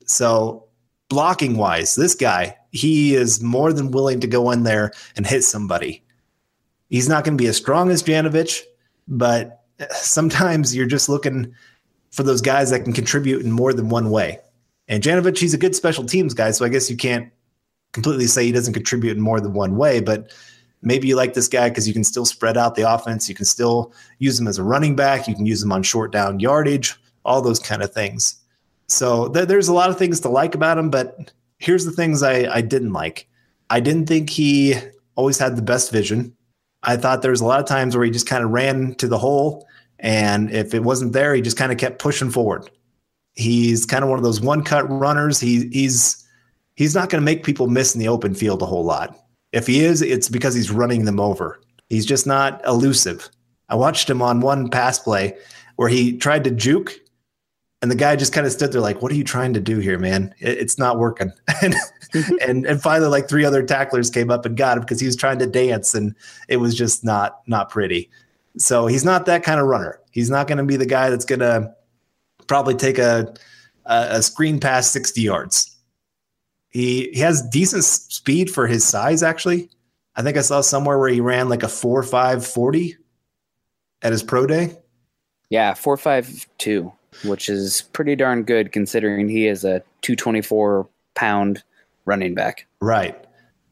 [0.07, 0.69] So
[1.09, 5.45] blocking wise, this guy he is more than willing to go in there and hit
[5.45, 6.03] somebody.
[6.91, 8.62] He's not going to be as strong as Janovich,
[9.07, 9.62] but
[9.93, 11.55] sometimes you're just looking
[12.11, 14.41] for those guys that can contribute in more than one way.
[14.89, 17.31] And Janovich, he's a good special teams guy, so I guess you can't
[17.93, 20.33] completely say he doesn't contribute in more than one way, but
[20.83, 23.29] maybe you like this guy because you can still spread out the offense.
[23.29, 25.29] You can still use him as a running back.
[25.29, 28.35] You can use him on short down yardage, all those kind of things.
[28.89, 32.23] So th- there's a lot of things to like about him, but here's the things
[32.23, 33.29] I, I didn't like.
[33.71, 34.75] I didn't think he
[35.17, 36.37] always had the best vision.
[36.83, 39.09] I thought there was a lot of times where he just kind of ran to
[39.09, 39.67] the hole,
[39.99, 42.71] and if it wasn't there, he just kind of kept pushing forward.
[43.33, 45.41] He's kind of one of those one cut runners.
[45.41, 46.25] He, he's
[46.77, 49.19] he's not going to make people miss in the open field a whole lot.
[49.53, 51.61] If he is, it's because he's running them over.
[51.89, 53.29] He's just not elusive.
[53.69, 55.37] I watched him on one pass play
[55.77, 56.93] where he tried to juke
[57.85, 59.78] and the guy just kind of stood there like, "What are you trying to do
[59.78, 60.35] here, man?
[60.39, 61.30] it's not working."
[61.62, 61.74] and,
[62.14, 62.35] mm-hmm.
[62.41, 65.16] and and finally, like three other tacklers came up and got him because he was
[65.16, 66.14] trying to dance, and
[66.49, 68.09] it was just not not pretty.
[68.57, 70.01] So he's not that kind of runner.
[70.12, 71.74] He's not going to be the guy that's going to
[72.47, 73.35] probably take a,
[73.85, 75.76] a a screen pass sixty yards.
[76.70, 79.22] He he has decent speed for his size.
[79.22, 79.68] Actually,
[80.16, 82.97] I think I saw somewhere where he ran like a four five forty
[84.01, 84.74] at his pro day.
[85.51, 86.91] Yeah, four five two
[87.23, 91.62] which is pretty darn good considering he is a 224 pound
[92.05, 92.67] running back.
[92.81, 93.17] Right.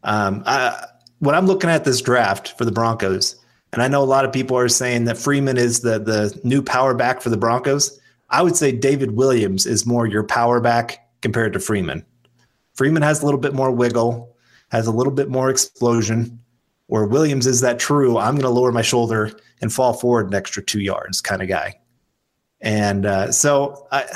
[0.04, 0.86] Um, I,
[1.18, 3.36] when I'm looking at this draft for the Broncos,
[3.72, 6.62] and I know a lot of people are saying that Freeman is the the new
[6.62, 7.98] power back for the Broncos.
[8.30, 12.04] I would say David Williams is more your power back compared to Freeman.
[12.74, 14.34] Freeman has a little bit more wiggle,
[14.70, 16.38] has a little bit more explosion,
[16.86, 19.30] where Williams is that true, I'm going to lower my shoulder
[19.60, 21.78] and fall forward an extra two yards kind of guy.
[22.62, 24.06] And uh, so I,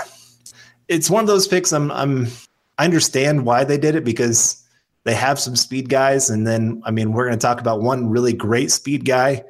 [0.88, 1.72] it's one of those picks.
[1.72, 2.28] I'm, I'm,
[2.78, 4.62] I understand why they did it because
[5.04, 6.30] they have some speed guys.
[6.30, 9.42] And then, I mean, we're going to talk about one really great speed guy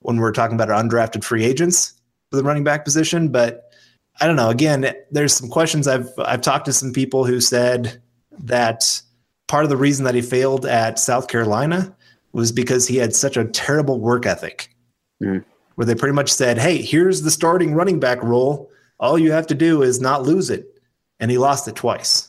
[0.00, 1.94] when we're talking about our undrafted free agents
[2.30, 3.28] for the running back position.
[3.28, 3.72] But
[4.20, 4.50] I don't know.
[4.50, 5.86] Again, there's some questions.
[5.86, 9.00] I've, I've talked to some people who said that
[9.46, 11.96] part of the reason that he failed at South Carolina
[12.32, 14.74] was because he had such a terrible work ethic.
[15.22, 15.44] Mm
[15.80, 18.70] where they pretty much said, "Hey, here's the starting running back role.
[18.98, 20.66] All you have to do is not lose it."
[21.18, 22.28] And he lost it twice.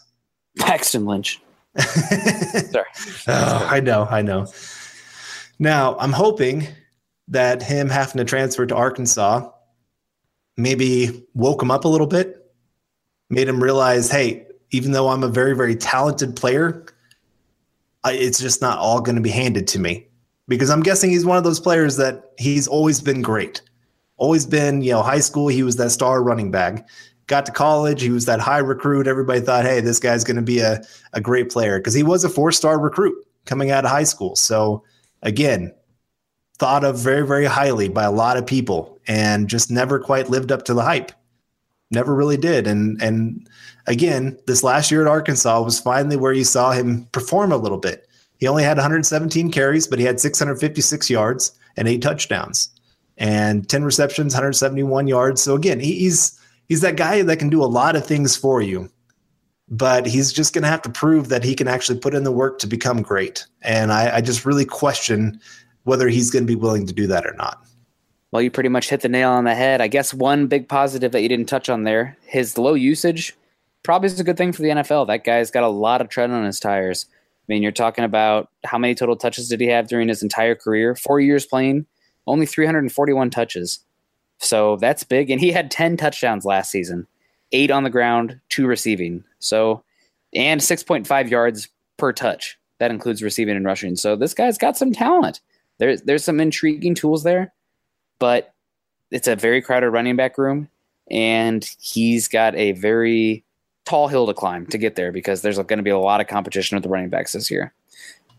[0.57, 1.37] Paxton Lynch.
[1.77, 2.85] Sorry.
[3.27, 4.47] Oh, I know, I know.
[5.59, 6.65] Now, I'm hoping
[7.27, 9.49] that him having to transfer to Arkansas
[10.55, 12.53] maybe woke him up a little bit,
[13.29, 16.85] made him realize, hey, even though I'm a very, very talented player,
[18.01, 20.07] I, it's just not all going to be handed to me
[20.47, 23.61] because I'm guessing he's one of those players that he's always been great.
[24.17, 26.87] Always been, you know, high school, he was that star running back.
[27.27, 29.07] Got to college, he was that high recruit.
[29.07, 30.81] Everybody thought, hey, this guy's going to be a,
[31.13, 33.15] a great player because he was a four star recruit
[33.45, 34.35] coming out of high school.
[34.35, 34.83] So,
[35.23, 35.73] again,
[36.59, 40.51] thought of very, very highly by a lot of people and just never quite lived
[40.51, 41.11] up to the hype.
[41.89, 42.67] Never really did.
[42.67, 43.49] And, and,
[43.87, 47.77] again, this last year at Arkansas was finally where you saw him perform a little
[47.77, 48.07] bit.
[48.41, 52.69] He only had 117 carries, but he had 656 yards and eight touchdowns
[53.17, 55.41] and 10 receptions, 171 yards.
[55.41, 56.37] So again, he's
[56.67, 58.89] he's that guy that can do a lot of things for you,
[59.69, 62.31] but he's just going to have to prove that he can actually put in the
[62.31, 63.45] work to become great.
[63.61, 65.39] And I, I just really question
[65.83, 67.63] whether he's going to be willing to do that or not.
[68.31, 69.81] Well, you pretty much hit the nail on the head.
[69.81, 73.35] I guess one big positive that you didn't touch on there, his low usage,
[73.83, 75.05] probably is a good thing for the NFL.
[75.07, 77.05] That guy's got a lot of tread on his tires.
[77.51, 80.55] I mean, you're talking about how many total touches did he have during his entire
[80.55, 80.95] career?
[80.95, 81.85] Four years playing.
[82.25, 83.83] only 341 touches.
[84.37, 85.29] So that's big.
[85.29, 87.07] And he had 10 touchdowns last season,
[87.51, 89.25] eight on the ground, two receiving.
[89.39, 89.83] So,
[90.33, 92.57] and 6.5 yards per touch.
[92.79, 93.97] That includes receiving and rushing.
[93.97, 95.41] So this guy's got some talent.
[95.77, 97.53] There's there's some intriguing tools there,
[98.17, 98.53] but
[99.11, 100.69] it's a very crowded running back room,
[101.09, 103.43] and he's got a very
[103.85, 106.27] tall hill to climb to get there because there's going to be a lot of
[106.27, 107.73] competition with the running backs this year.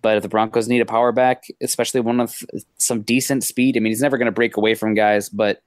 [0.03, 2.45] But if the Broncos need a power back, especially one with
[2.77, 5.63] some decent speed, I mean, he's never going to break away from guys, but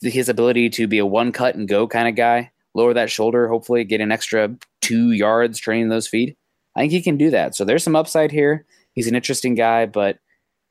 [0.00, 3.48] his ability to be a one cut and go kind of guy, lower that shoulder,
[3.48, 6.36] hopefully get an extra two yards training those feet.
[6.76, 7.54] I think he can do that.
[7.54, 8.64] So there's some upside here.
[8.94, 10.18] He's an interesting guy, but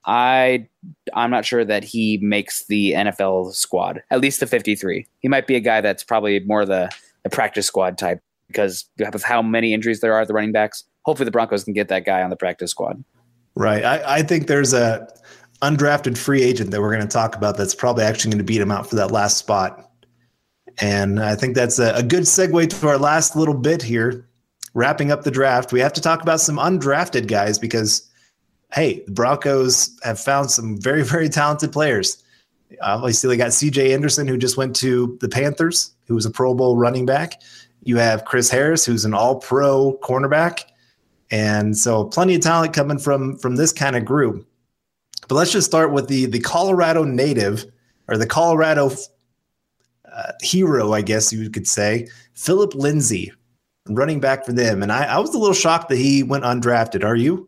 [0.04, 0.68] I
[1.14, 5.08] I'm not sure that he makes the NFL squad, at least the 53.
[5.20, 6.90] He might be a guy that's probably more the,
[7.24, 10.84] the practice squad type because of how many injuries there are at the running backs.
[11.04, 13.04] Hopefully, the Broncos can get that guy on the practice squad.
[13.56, 13.84] Right.
[13.84, 15.08] I, I think there's a
[15.62, 18.62] undrafted free agent that we're going to talk about that's probably actually going to beat
[18.62, 19.90] him out for that last spot.
[20.80, 24.28] And I think that's a, a good segue to our last little bit here.
[24.74, 28.10] Wrapping up the draft, we have to talk about some undrafted guys because
[28.74, 32.24] hey, the Broncos have found some very, very talented players.
[32.82, 36.54] Obviously, they got CJ Anderson, who just went to the Panthers, who was a Pro
[36.54, 37.42] Bowl running back.
[37.84, 40.64] You have Chris Harris, who's an all pro cornerback.
[41.32, 44.46] And so plenty of talent coming from from this kind of group.
[45.30, 47.66] But let's just start with the the Colorado native
[48.10, 48.92] or the Colorado
[50.14, 53.32] uh, hero, I guess you could say, Phillip Lindsay,
[53.88, 54.84] running back for them.
[54.84, 57.06] And I, I was a little shocked that he went undrafted.
[57.06, 57.48] Are you?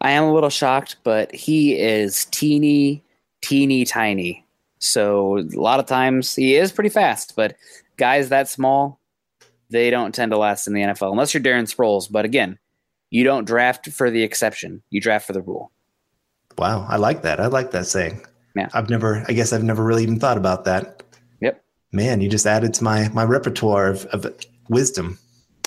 [0.00, 3.04] I am a little shocked, but he is teeny,
[3.40, 4.44] teeny tiny.
[4.80, 7.54] So a lot of times he is pretty fast, but
[7.96, 8.98] guys that small,
[9.68, 12.10] they don't tend to last in the NFL unless you're Darren Sproles.
[12.10, 12.58] But again,
[13.10, 15.70] you don't draft for the exception; you draft for the rule.
[16.58, 17.40] Wow, I like that.
[17.40, 18.24] I like that saying.
[18.56, 19.24] Yeah, I've never.
[19.28, 21.02] I guess I've never really even thought about that.
[21.40, 21.62] Yep.
[21.92, 24.26] Man, you just added to my my repertoire of, of
[24.70, 25.18] wisdom.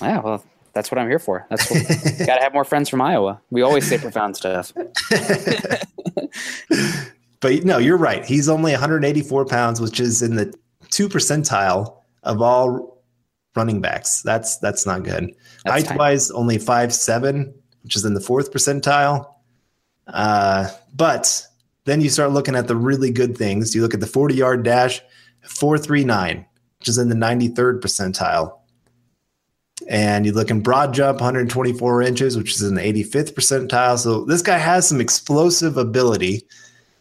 [0.02, 1.46] Yeah, well, that's what I'm here for.
[1.50, 1.68] That's
[2.26, 3.40] got to have more friends from Iowa.
[3.50, 4.72] We always say profound stuff.
[7.44, 8.24] but no, you're right.
[8.24, 10.54] He's only 184 pounds, which is in the
[10.88, 13.02] two percentile of all
[13.54, 14.22] running backs.
[14.22, 15.30] That's that's not good.
[15.66, 19.30] Height wise, only five seven, which is in the fourth percentile.
[20.06, 21.46] Uh, but
[21.84, 23.74] then you start looking at the really good things.
[23.74, 25.02] You look at the 40 yard dash,
[25.42, 26.46] 439,
[26.78, 28.58] which is in the 93rd percentile.
[29.86, 33.98] And you look in broad jump, 124 inches, which is in the 85th percentile.
[33.98, 36.46] So this guy has some explosive ability.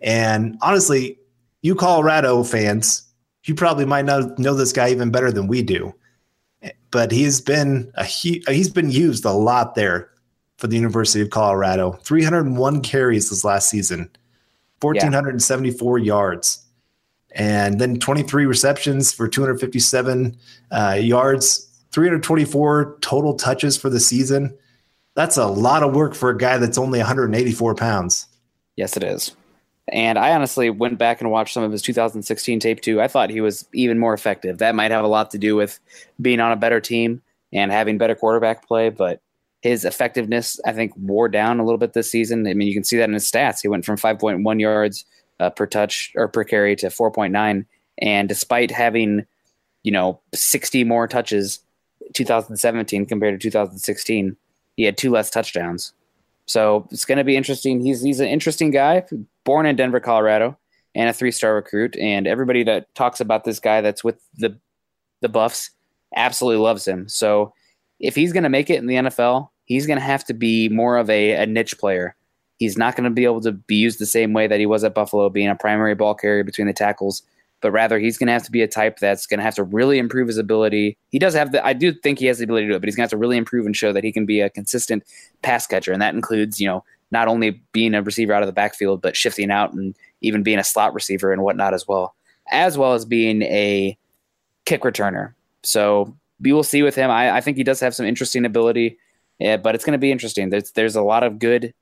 [0.04, 1.18] And honestly,
[1.62, 3.04] you Colorado fans,
[3.46, 5.96] you probably might not know this guy even better than we do.
[6.92, 10.12] But he's been a he, he's been used a lot there
[10.58, 11.94] for the University of Colorado.
[12.04, 14.12] 301 carries this last season,
[14.82, 16.06] 1474 yeah.
[16.06, 16.64] yards,
[17.32, 20.38] and then 23 receptions for 257
[20.72, 24.58] uh, yards 324 total touches for the season.
[25.14, 28.28] That's a lot of work for a guy that's only 184 pounds.
[28.76, 29.36] Yes, it is.
[29.92, 33.02] And I honestly went back and watched some of his 2016 tape too.
[33.02, 34.60] I thought he was even more effective.
[34.60, 35.80] That might have a lot to do with
[36.22, 37.22] being on a better team
[37.52, 39.22] and having better quarterback play, but
[39.62, 42.48] his effectiveness, I think, wore down a little bit this season.
[42.48, 43.62] I mean, you can see that in his stats.
[43.62, 45.06] He went from 5.1 yards
[45.40, 47.66] uh, per touch or per carry to 4.9.
[48.00, 49.26] And despite having,
[49.84, 51.60] you know, 60 more touches
[52.14, 54.36] 2017 compared to 2016.
[54.76, 55.94] He had two less touchdowns.
[56.46, 57.80] So it's going to be interesting.
[57.82, 59.06] He's he's an interesting guy,
[59.44, 60.58] born in Denver, Colorado,
[60.96, 61.96] and a three-star recruit.
[61.98, 64.58] And everybody that talks about this guy that's with the
[65.22, 65.72] the Buffs
[66.16, 67.08] absolutely loves him.
[67.08, 67.54] So
[68.00, 70.68] if he's going to make it in the NFL, he's going to have to be
[70.68, 72.16] more of a, a niche player.
[72.58, 74.84] He's not going to be able to be used the same way that he was
[74.84, 77.24] at Buffalo, being a primary ball carrier between the tackles
[77.64, 79.64] but rather he's going to have to be a type that's going to have to
[79.64, 80.98] really improve his ability.
[81.12, 82.90] He does have the, I do think he has the ability to do it, but
[82.90, 85.04] he's going to have to really improve and show that he can be a consistent
[85.42, 85.94] pass catcher.
[85.94, 86.84] And that includes, you know,
[87.14, 90.60] not only being a receiver out of the backfield, but shifting out and even being
[90.60, 92.16] a slot receiver and whatnot as well,
[92.52, 93.98] as well as being a
[94.66, 95.34] kick returner.
[95.62, 97.10] So we will see with him.
[97.10, 98.98] I, I think he does have some interesting ability,
[99.40, 100.50] yeah, but it's going to be interesting.
[100.50, 101.74] There's, there's a lot of good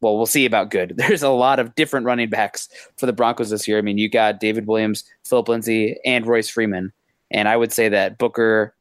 [0.00, 0.94] well, we'll see about good.
[0.96, 3.78] There's a lot of different running backs for the Broncos this year.
[3.78, 6.92] I mean, you got David Williams, Phillip Lindsay, and Royce Freeman.
[7.30, 8.74] And I would say that Booker,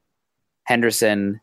[0.65, 1.41] Henderson,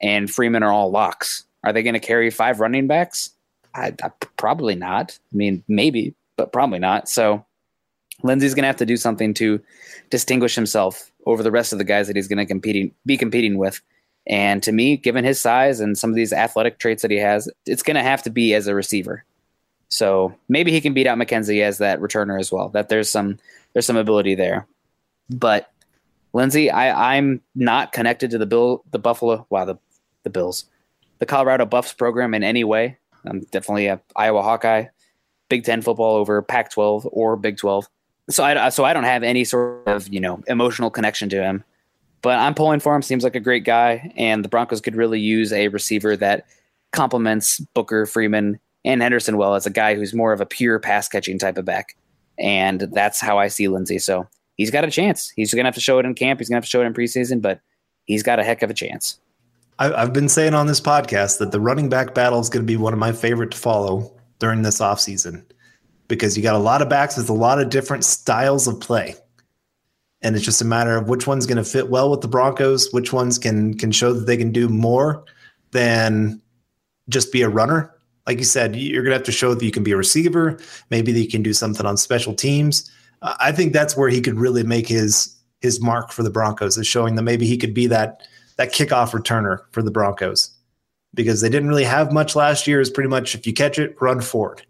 [0.00, 1.44] and Freeman are all locks.
[1.64, 3.30] Are they going to carry five running backs?
[3.74, 5.18] I, I, probably not.
[5.32, 7.08] I mean, maybe, but probably not.
[7.08, 7.44] So
[8.22, 9.60] Lindsay's going to have to do something to
[10.10, 13.58] distinguish himself over the rest of the guys that he's going to competing be competing
[13.58, 13.80] with.
[14.26, 17.50] And to me, given his size and some of these athletic traits that he has,
[17.66, 19.24] it's going to have to be as a receiver.
[19.88, 22.70] So maybe he can beat out McKenzie as that returner as well.
[22.70, 23.38] That there's some
[23.72, 24.66] there's some ability there.
[25.28, 25.70] But
[26.32, 29.76] Lindsay, I, I'm not connected to the Bill the Buffalo wow the
[30.22, 30.64] the Bills.
[31.18, 32.98] The Colorado Buffs program in any way.
[33.26, 34.86] I'm definitely a Iowa Hawkeye,
[35.48, 37.88] Big Ten football over Pac twelve or Big twelve.
[38.30, 41.64] So I so I don't have any sort of, you know, emotional connection to him.
[42.22, 43.02] But I'm pulling for him.
[43.02, 46.46] Seems like a great guy, and the Broncos could really use a receiver that
[46.92, 51.06] complements Booker, Freeman, and Henderson well as a guy who's more of a pure pass
[51.06, 51.96] catching type of back.
[52.38, 53.98] And that's how I see Lindsay.
[53.98, 55.30] So he's got a chance.
[55.36, 56.40] He's to have to show it in camp.
[56.40, 57.60] He's to have to show it in preseason, but
[58.06, 59.20] he's got a heck of a chance.
[59.78, 62.76] I've been saying on this podcast that the running back battle is going to be
[62.76, 65.44] one of my favorite to follow during this offseason
[66.06, 69.16] because you got a lot of backs with a lot of different styles of play.
[70.22, 72.92] And it's just a matter of which one's going to fit well with the Broncos,
[72.92, 75.24] which ones can can show that they can do more
[75.72, 76.40] than
[77.08, 77.92] just be a runner.
[78.26, 80.58] Like you said, you're going to have to show that you can be a receiver,
[80.88, 82.90] maybe that you can do something on special teams.
[83.22, 86.86] I think that's where he could really make his his mark for the Broncos is
[86.86, 88.22] showing that maybe he could be that
[88.56, 90.50] that kickoff returner for the Broncos
[91.14, 92.80] because they didn't really have much last year.
[92.80, 94.66] Is pretty much if you catch it, run forward.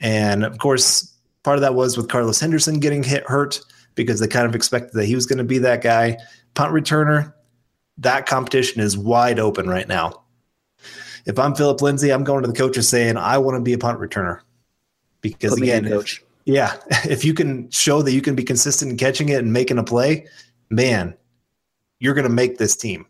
[0.00, 3.60] And of course, part of that was with Carlos Henderson getting hit hurt
[3.94, 6.16] because they kind of expected that he was going to be that guy.
[6.54, 7.32] Punt returner,
[7.98, 10.22] that competition is wide open right now.
[11.24, 13.78] If I'm Phillip Lindsay, I'm going to the coaches saying I want to be a
[13.78, 14.40] punt returner
[15.20, 18.96] because Put again, if- yeah, if you can show that you can be consistent in
[18.96, 20.26] catching it and making a play,
[20.70, 21.16] man,
[22.02, 23.06] you're going to make this team.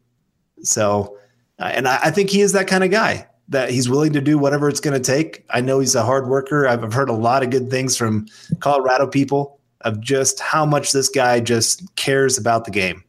[0.63, 1.17] So,
[1.59, 4.21] uh, and I, I think he is that kind of guy that he's willing to
[4.21, 5.45] do whatever it's going to take.
[5.49, 6.69] I know he's a hard worker.
[6.69, 8.27] I've heard a lot of good things from
[8.61, 13.03] Colorado people of just how much this guy just cares about the game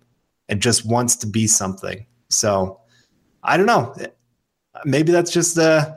[0.47, 2.05] and just wants to be something.
[2.29, 2.79] So,
[3.43, 3.93] I don't know.
[4.85, 5.95] Maybe that's just uh,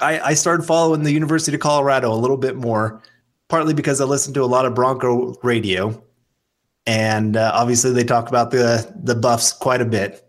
[0.00, 3.02] I, I started following the University of Colorado a little bit more,
[3.48, 6.02] partly because I listened to a lot of Bronco radio,
[6.90, 10.26] and uh, obviously they talk about the the Buffs quite a bit.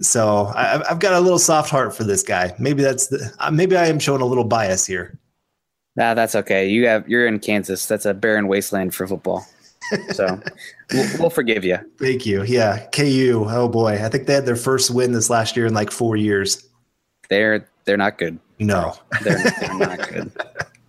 [0.00, 2.54] So I, I've got a little soft heart for this guy.
[2.60, 5.18] Maybe that's the, uh, maybe I am showing a little bias here.
[5.96, 6.68] Nah, that's okay.
[6.68, 7.86] You have you're in Kansas.
[7.86, 9.44] That's a barren wasteland for football.
[10.12, 10.40] So
[10.92, 11.78] we'll, we'll forgive you.
[11.98, 12.44] Thank you.
[12.44, 13.44] Yeah, KU.
[13.48, 16.16] Oh boy, I think they had their first win this last year in like four
[16.16, 16.68] years.
[17.30, 18.38] They're they're not good.
[18.60, 20.32] No, They're, they're not good.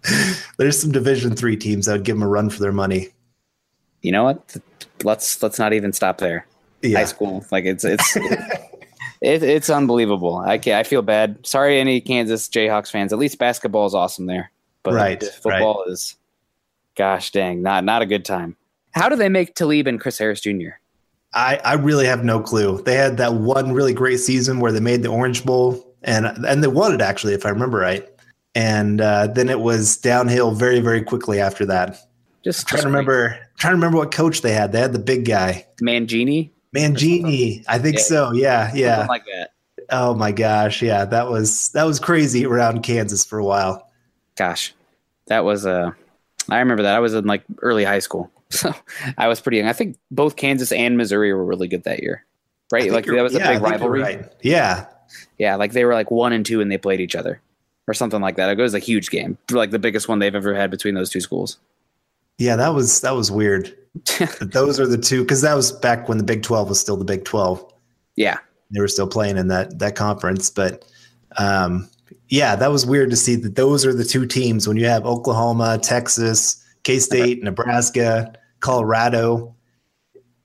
[0.58, 3.10] there's some Division three teams that would give them a run for their money.
[4.02, 4.58] You know what?
[5.04, 6.48] Let's let's not even stop there.
[6.82, 7.00] Yeah.
[7.00, 8.16] High school, like it's it's
[9.22, 10.38] it, it's unbelievable.
[10.38, 11.46] I can I feel bad.
[11.46, 13.14] Sorry, any Kansas Jayhawks fans.
[13.14, 14.52] At least basketball is awesome there,
[14.84, 16.16] but Right, football is,
[16.96, 18.56] gosh dang, not not a good time.
[18.92, 20.70] How do they make Talib and Chris Harris Jr.?
[21.34, 22.82] I, I really have no clue.
[22.82, 26.64] They had that one really great season where they made the Orange Bowl and and
[26.64, 28.08] they won it actually, if I remember right.
[28.56, 32.07] And uh, then it was downhill very very quickly after that.
[32.48, 34.72] Just trying to remember trying to remember what coach they had.
[34.72, 37.64] They had the big guy, Mangino, Mangino.
[37.68, 38.04] I think Yeah.
[38.04, 38.32] so.
[38.32, 38.96] Yeah, yeah.
[38.96, 39.52] something like that.
[39.90, 41.04] oh my gosh, yeah.
[41.06, 43.90] That was that was crazy around Kansas for a while.
[44.38, 44.74] Gosh,
[45.28, 45.92] that was uh,
[46.50, 46.96] I remember that.
[46.96, 48.74] I was in like early high school, so
[49.18, 49.68] I was pretty young.
[49.68, 52.26] I think both Kansas and Missouri were really good that year,
[52.72, 52.90] right?
[52.92, 54.02] Like that was a yeah, I big rivalry.
[54.02, 54.34] right.
[54.42, 54.86] Yeah,
[55.38, 57.42] Yeah, like they were like one and two and they played each other
[57.90, 58.50] or something like that.
[58.50, 61.22] It was a huge game, like the biggest one they've ever had between those two
[61.22, 61.58] schools.
[62.38, 62.56] Yeah.
[62.56, 63.76] That was that was weird.
[64.42, 67.06] Those are the two because that was back when the Big Twelve was still the
[67.06, 67.66] Big Twelve.
[68.16, 68.40] yeah,
[68.72, 70.50] they were still playing in that that conference.
[70.50, 70.86] But
[71.38, 71.90] um,
[72.30, 75.06] yeah, that was weird to see that those are the two teams when you have
[75.06, 79.56] Oklahoma, Texas, K State, Nebraska, Colorado.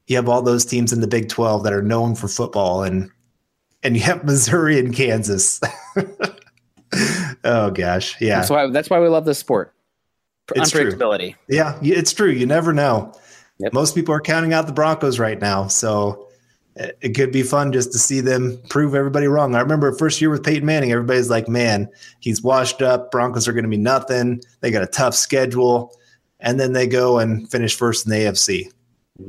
[0.07, 3.11] You have all those teams in the Big Twelve that are known for football, and
[3.83, 5.61] and you have Missouri and Kansas.
[7.45, 9.75] oh gosh, yeah, that's why that's why we love this sport.
[10.57, 11.35] It's true.
[11.49, 12.31] Yeah, it's true.
[12.31, 13.13] You never know.
[13.59, 13.73] Yep.
[13.73, 16.29] Most people are counting out the Broncos right now, so
[16.77, 19.55] it it could be fun just to see them prove everybody wrong.
[19.55, 21.89] I remember first year with Peyton Manning, everybody's like, "Man,
[22.21, 23.11] he's washed up.
[23.11, 24.43] Broncos are going to be nothing.
[24.61, 25.95] They got a tough schedule."
[26.41, 28.73] And then they go and finish first in the AFC.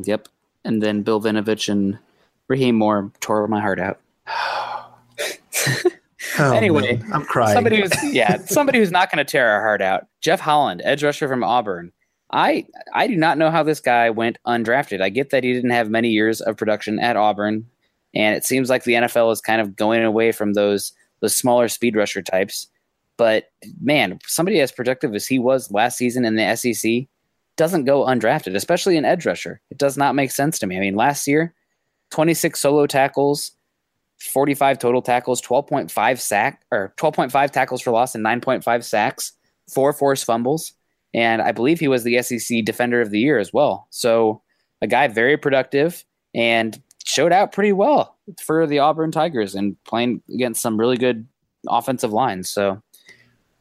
[0.04, 0.30] Yep.
[0.66, 2.00] And then Bill Vinovich and
[2.48, 4.00] Rahim Moore tore my heart out.
[6.40, 7.54] Oh, Anyway, man, I'm crying.
[7.54, 10.08] Somebody who's yeah, somebody who's not going to tear our heart out.
[10.22, 11.92] Jeff Holland, edge rusher from Auburn.
[12.32, 15.02] I I do not know how this guy went undrafted.
[15.02, 17.66] I get that he didn't have many years of production at Auburn,
[18.14, 21.68] and it seems like the NFL is kind of going away from those those smaller
[21.68, 22.68] speed rusher types.
[23.18, 23.46] But
[23.80, 27.08] man, somebody as productive as he was last season in the SEC
[27.56, 29.62] doesn't go undrafted, especially an edge rusher.
[29.70, 30.78] It does not make sense to me.
[30.78, 31.54] I mean, last year,
[32.12, 33.52] 26 solo tackles,
[34.32, 39.34] 45 total tackles, 12.5 sack or 12.5 tackles for loss and 9.5 sacks.
[39.72, 40.74] four forced fumbles,
[41.14, 43.88] and I believe he was the SEC Defender of the Year as well.
[43.90, 44.42] So
[44.82, 46.04] a guy very productive
[46.34, 51.28] and showed out pretty well for the Auburn Tigers and playing against some really good
[51.68, 52.50] offensive lines.
[52.50, 52.82] So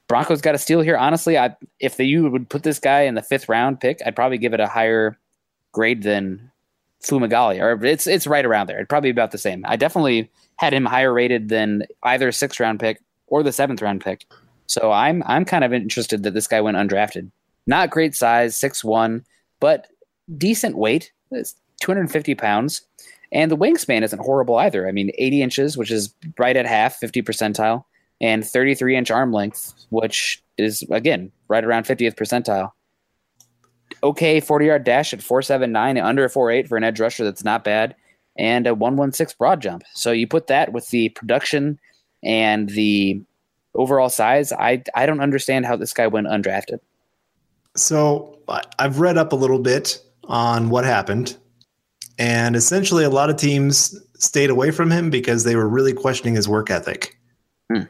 [0.08, 0.96] Broncos got a steal here.
[0.96, 4.16] Honestly, I if the, you would put this guy in the fifth round pick, I'd
[4.16, 5.18] probably give it a higher
[5.72, 6.51] grade than
[7.02, 8.76] Fumagalli, or it's it's right around there.
[8.76, 9.64] It'd probably be about the same.
[9.66, 14.02] I definitely had him higher rated than either sixth round pick or the seventh round
[14.02, 14.26] pick.
[14.66, 17.30] So I'm I'm kind of interested that this guy went undrafted.
[17.66, 19.24] Not great size, six one,
[19.60, 19.88] but
[20.36, 21.12] decent weight.
[21.30, 22.82] It's 250 pounds.
[23.32, 24.86] And the wingspan isn't horrible either.
[24.86, 27.84] I mean, 80 inches, which is right at half, 50 percentile,
[28.20, 32.72] and 33 inch arm length, which is, again, right around 50th percentile.
[34.02, 37.24] Okay, 40 yard dash at 479, and under 48 for an edge rusher.
[37.24, 37.94] That's not bad.
[38.36, 39.84] And a 116 broad jump.
[39.94, 41.78] So you put that with the production
[42.24, 43.20] and the
[43.74, 44.52] overall size.
[44.52, 46.80] I, I don't understand how this guy went undrafted.
[47.76, 48.38] So
[48.78, 51.36] I've read up a little bit on what happened.
[52.18, 56.34] And essentially, a lot of teams stayed away from him because they were really questioning
[56.34, 57.18] his work ethic.
[57.72, 57.84] Hmm.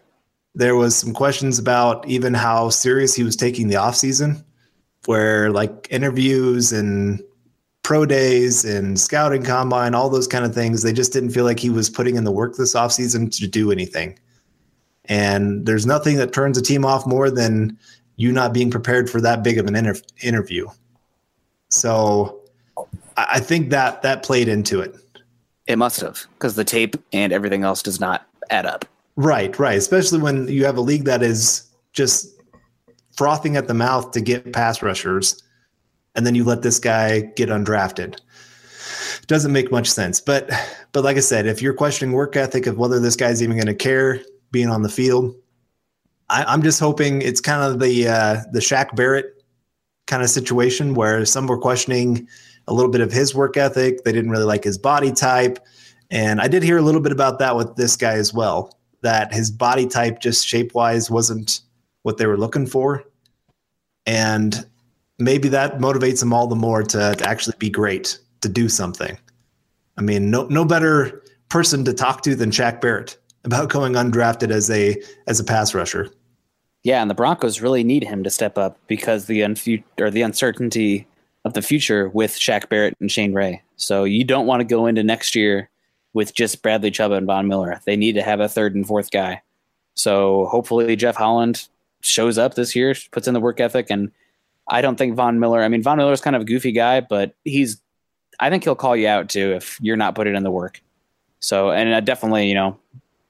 [0.55, 4.45] There was some questions about even how serious he was taking the offseason,
[5.07, 7.23] where like interviews and
[7.83, 11.59] pro days and scouting combine, all those kind of things, they just didn't feel like
[11.59, 14.19] he was putting in the work this offseason to do anything.
[15.07, 17.77] And there's nothing that turns a team off more than
[18.17, 20.69] you not being prepared for that big of an inter- interview.
[21.69, 22.41] So
[23.17, 24.95] I think that that played into it.
[25.67, 28.85] It must have because the tape and everything else does not add up.
[29.17, 29.77] Right, right.
[29.77, 32.32] Especially when you have a league that is just
[33.17, 35.43] frothing at the mouth to get pass rushers,
[36.15, 38.19] and then you let this guy get undrafted.
[39.27, 40.21] Doesn't make much sense.
[40.21, 40.51] But
[40.93, 43.67] but like I said, if you're questioning work ethic of whether this guy's even going
[43.67, 45.35] to care being on the field,
[46.29, 49.43] I, am just hoping it's kind of the uh, the Shaq Barrett
[50.07, 52.29] kind of situation where some were questioning
[52.69, 54.05] a little bit of his work ethic.
[54.05, 55.59] They didn't really like his body type.
[56.11, 59.33] And I did hear a little bit about that with this guy as well, that
[59.33, 61.61] his body type, just shape wise, wasn't
[62.03, 63.05] what they were looking for.
[64.07, 64.67] And
[65.19, 69.17] maybe that motivates them all the more to, to actually be great, to do something.
[69.97, 74.51] I mean, no, no better person to talk to than Shaq Barrett about going undrafted
[74.51, 76.09] as a as a pass rusher.
[76.83, 80.23] Yeah, and the Broncos really need him to step up because the unfu- or the
[80.23, 81.07] uncertainty
[81.45, 83.63] of the future with Shaq Barrett and Shane Ray.
[83.77, 85.71] So you don't want to go into next year
[86.13, 87.81] with just Bradley Chubb and Von Miller.
[87.85, 89.43] They need to have a third and fourth guy.
[89.95, 91.69] So hopefully Jeff Holland
[92.03, 94.11] shows up this year, puts in the work ethic, and
[94.69, 95.63] I don't think Von Miller.
[95.63, 97.81] I mean, Von Miller's kind of a goofy guy, but he's.
[98.41, 100.81] I think he'll call you out too if you're not putting in the work.
[101.41, 102.79] So, and I definitely, you know,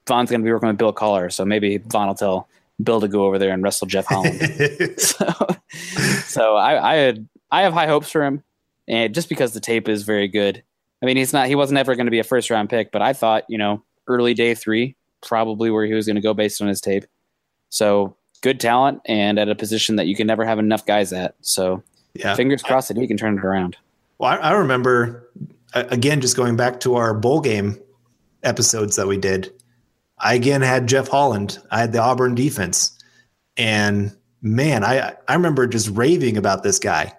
[0.06, 2.48] Von's going to be working with Bill Kollar, so maybe Von will tell
[2.82, 4.40] Bill to go over there and wrestle Jeff Holland.
[4.98, 5.26] so,
[6.24, 8.42] so I, I had I have high hopes for him,
[8.88, 10.62] and just because the tape is very good.
[11.02, 11.48] I mean, he's not.
[11.48, 13.82] He wasn't ever going to be a first round pick, but I thought, you know,
[14.06, 17.04] early day three, probably where he was going to go based on his tape.
[17.70, 21.34] So good talent, and at a position that you can never have enough guys at.
[21.40, 21.82] So
[22.14, 23.76] yeah, fingers crossed that he can turn it around.
[24.18, 25.30] Well, I, I remember
[25.74, 27.80] again, just going back to our bowl game
[28.43, 29.53] episodes that we did.
[30.18, 31.59] I again had Jeff Holland.
[31.70, 32.97] I had the Auburn defense,
[33.57, 37.12] and man, I I remember just raving about this guy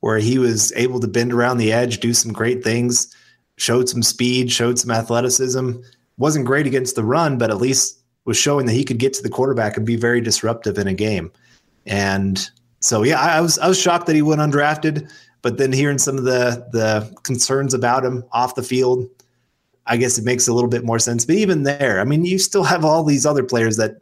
[0.00, 3.14] where he was able to bend around the edge, do some great things,
[3.56, 5.72] showed some speed, showed some athleticism.
[6.18, 9.22] Wasn't great against the run, but at least was showing that he could get to
[9.22, 11.32] the quarterback and be very disruptive in a game.
[11.86, 12.48] And
[12.80, 15.10] so, yeah, I was I was shocked that he went undrafted,
[15.42, 19.08] but then hearing some of the the concerns about him off the field,
[19.86, 21.24] I guess it makes a little bit more sense.
[21.24, 23.96] But even there, I mean, you still have all these other players that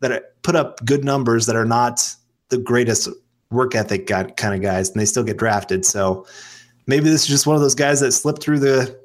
[0.00, 2.14] that put up good numbers that are not
[2.48, 3.08] the greatest
[3.50, 5.84] work ethic kind of guys, and they still get drafted.
[5.84, 6.26] So
[6.86, 8.98] maybe this is just one of those guys that slipped through the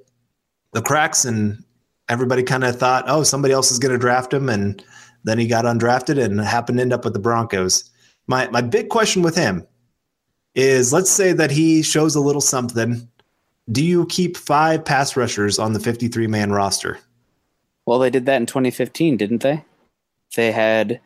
[0.71, 1.63] the cracks, and
[2.09, 4.83] everybody kind of thought, oh, somebody else is going to draft him, and
[5.23, 7.89] then he got undrafted and happened to end up with the Broncos.
[8.27, 9.65] My my big question with him
[10.53, 13.07] is, let's say that he shows a little something.
[13.71, 16.99] Do you keep five pass rushers on the 53 man roster?
[17.85, 19.63] Well, they did that in 2015, didn't they?
[20.35, 21.01] They had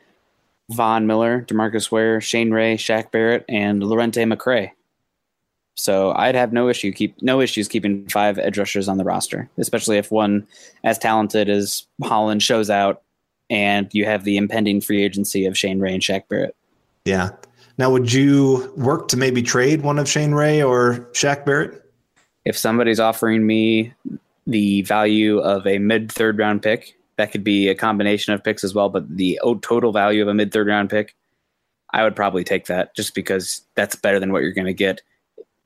[0.69, 4.71] Von Miller, DeMarcus Ware, Shane Ray, Shaq Barrett, and Lerentee McCray.
[5.79, 9.49] So I'd have no issue keep no issues keeping five edge rushers on the roster,
[9.57, 10.45] especially if one
[10.83, 13.01] as talented as Holland shows out,
[13.49, 16.53] and you have the impending free agency of Shane Ray and Shaq Barrett.
[17.05, 17.29] Yeah.
[17.77, 21.81] Now, would you work to maybe trade one of Shane Ray or Shaq Barrett?
[22.43, 23.93] If somebody's offering me
[24.45, 28.65] the value of a mid third round pick that could be a combination of picks
[28.65, 31.15] as well, but the total value of a mid third round pick,
[31.93, 35.01] I would probably take that just because that's better than what you're going to get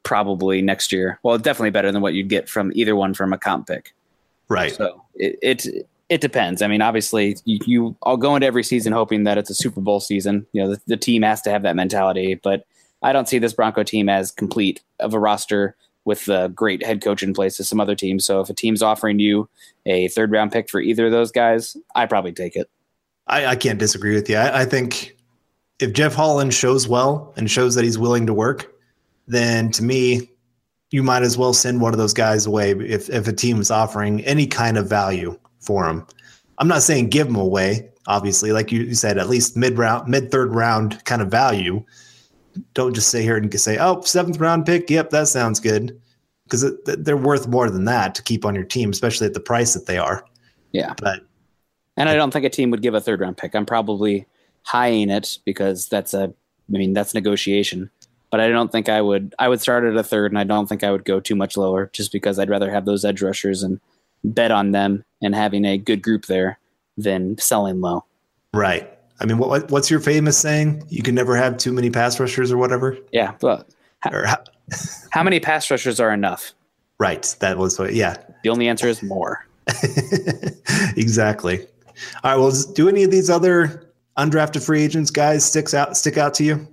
[0.04, 1.20] probably next year.
[1.24, 3.94] Well, definitely better than what you'd get from either one from a comp pick.
[4.50, 4.74] Right.
[4.74, 6.62] So it it, it depends.
[6.62, 9.82] I mean, obviously, you, you I'll go into every season hoping that it's a Super
[9.82, 10.46] Bowl season.
[10.52, 12.66] You know, the, the team has to have that mentality, but
[13.02, 15.76] I don't see this Bronco team as complete of a roster
[16.06, 18.26] with a great head coach in place as some other teams.
[18.26, 19.50] So if a team's offering you
[19.86, 22.70] a third round pick for either of those guys, I probably take it.
[23.28, 24.36] I, I can't disagree with you.
[24.36, 25.18] I, I think
[25.80, 28.73] if Jeff Holland shows well and shows that he's willing to work,
[29.28, 30.30] then to me,
[30.92, 33.72] you might as well send one of those guys away if, if a team is
[33.72, 36.06] offering any kind of value for him.
[36.60, 40.32] I'm not saying give him away, obviously, like you said, at least mid round, mid
[40.32, 41.84] third round kind of value.
[42.76, 46.00] Don't just sit here and say, "Oh, seventh round pick." Yep, that sounds good,
[46.44, 49.74] because they're worth more than that to keep on your team, especially at the price
[49.74, 50.24] that they are.
[50.72, 51.22] Yeah, but
[51.98, 53.56] and I don't think a team would give a third round pick.
[53.56, 54.28] I'm probably
[54.62, 57.90] high in it because that's a, I mean, that's negotiation
[58.34, 59.36] but I don't think I would.
[59.38, 61.56] I would start at a third, and I don't think I would go too much
[61.56, 63.80] lower, just because I'd rather have those edge rushers and
[64.24, 66.58] bet on them and having a good group there
[66.98, 68.06] than selling low.
[68.52, 68.92] Right.
[69.20, 70.84] I mean, what, what's your famous saying?
[70.90, 72.98] You can never have too many pass rushers or whatever.
[73.12, 73.70] Yeah, but
[74.00, 74.44] how, how,
[75.12, 76.54] how many pass rushers are enough?
[76.98, 77.36] Right.
[77.40, 77.94] That was what.
[77.94, 78.18] Yeah.
[78.44, 79.46] The only answer is more.
[80.98, 81.68] exactly.
[82.24, 82.38] All right.
[82.38, 86.44] Well, do any of these other undrafted free agents guys sticks out stick out to
[86.44, 86.68] you?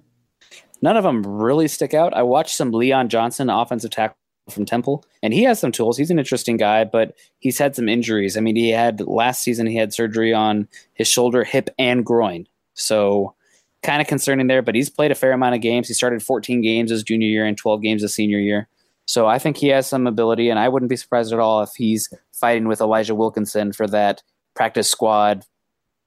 [0.82, 2.14] None of them really stick out.
[2.14, 4.16] I watched some Leon Johnson, offensive tackle
[4.48, 5.96] from Temple, and he has some tools.
[5.96, 8.36] He's an interesting guy, but he's had some injuries.
[8.36, 12.46] I mean, he had last season he had surgery on his shoulder, hip, and groin.
[12.74, 13.34] So
[13.82, 15.88] kind of concerning there, but he's played a fair amount of games.
[15.88, 18.68] He started 14 games his junior year and 12 games his senior year.
[19.06, 21.70] So I think he has some ability, and I wouldn't be surprised at all if
[21.76, 24.22] he's fighting with Elijah Wilkinson for that
[24.54, 25.44] practice squad,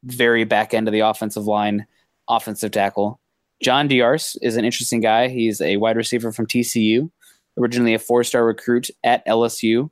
[0.03, 1.85] very back end of the offensive line,
[2.29, 3.19] offensive tackle.
[3.63, 5.29] John Diarse is an interesting guy.
[5.29, 7.09] He's a wide receiver from TCU,
[7.57, 9.89] originally a four star recruit at LSU.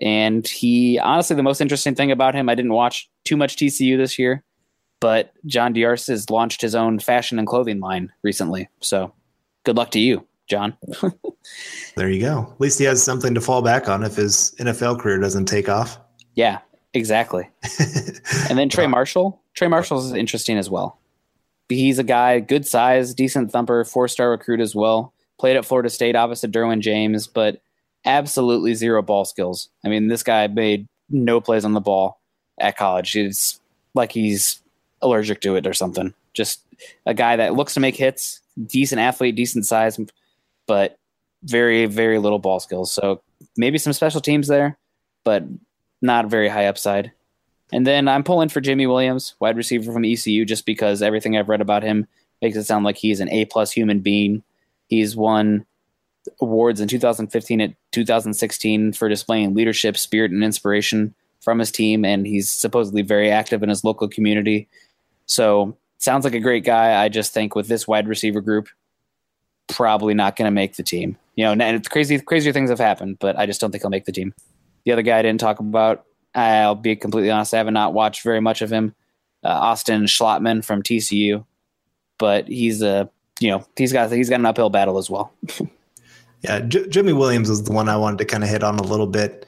[0.00, 3.96] And he, honestly, the most interesting thing about him, I didn't watch too much TCU
[3.96, 4.42] this year,
[5.00, 8.68] but John Diarse has launched his own fashion and clothing line recently.
[8.80, 9.12] So
[9.64, 10.76] good luck to you, John.
[11.96, 12.48] there you go.
[12.52, 15.68] At least he has something to fall back on if his NFL career doesn't take
[15.68, 15.98] off.
[16.34, 16.58] Yeah,
[16.94, 17.48] exactly.
[18.48, 19.40] and then Trey Marshall.
[19.54, 20.98] Trey Marshall is interesting as well
[21.68, 25.12] he's a guy, good size, decent thumper, four star recruit as well.
[25.38, 27.60] Played at Florida State opposite Derwin James, but
[28.04, 29.68] absolutely zero ball skills.
[29.84, 32.20] I mean, this guy made no plays on the ball
[32.60, 33.16] at college.
[33.16, 33.60] It's
[33.94, 34.60] like he's
[35.00, 36.14] allergic to it or something.
[36.32, 36.60] Just
[37.06, 39.98] a guy that looks to make hits, decent athlete, decent size,
[40.66, 40.96] but
[41.44, 42.92] very, very little ball skills.
[42.92, 43.20] So
[43.56, 44.78] maybe some special teams there,
[45.24, 45.44] but
[46.00, 47.12] not very high upside.
[47.72, 51.48] And then I'm pulling for Jimmy Williams, wide receiver from ECU, just because everything I've
[51.48, 52.06] read about him
[52.42, 54.42] makes it sound like he's an A plus human being.
[54.88, 55.64] He's won
[56.40, 62.26] awards in 2015 and 2016 for displaying leadership, spirit, and inspiration from his team, and
[62.26, 64.68] he's supposedly very active in his local community.
[65.26, 67.02] So sounds like a great guy.
[67.02, 68.68] I just think with this wide receiver group,
[69.68, 71.16] probably not going to make the team.
[71.36, 73.90] You know, and it's crazy, crazier things have happened, but I just don't think he'll
[73.90, 74.34] make the team.
[74.84, 76.04] The other guy I didn't talk about
[76.34, 77.54] I'll be completely honest.
[77.54, 78.94] I have not watched very much of him.
[79.44, 81.44] Uh, Austin Schlottmann from TCU,
[82.18, 83.10] but he's a
[83.40, 85.32] you know he's got he's got an uphill battle as well.
[86.42, 88.82] yeah, J- Jimmy Williams was the one I wanted to kind of hit on a
[88.82, 89.46] little bit.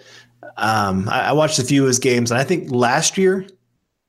[0.56, 3.46] Um, I, I watched a few of his games, and I think last year,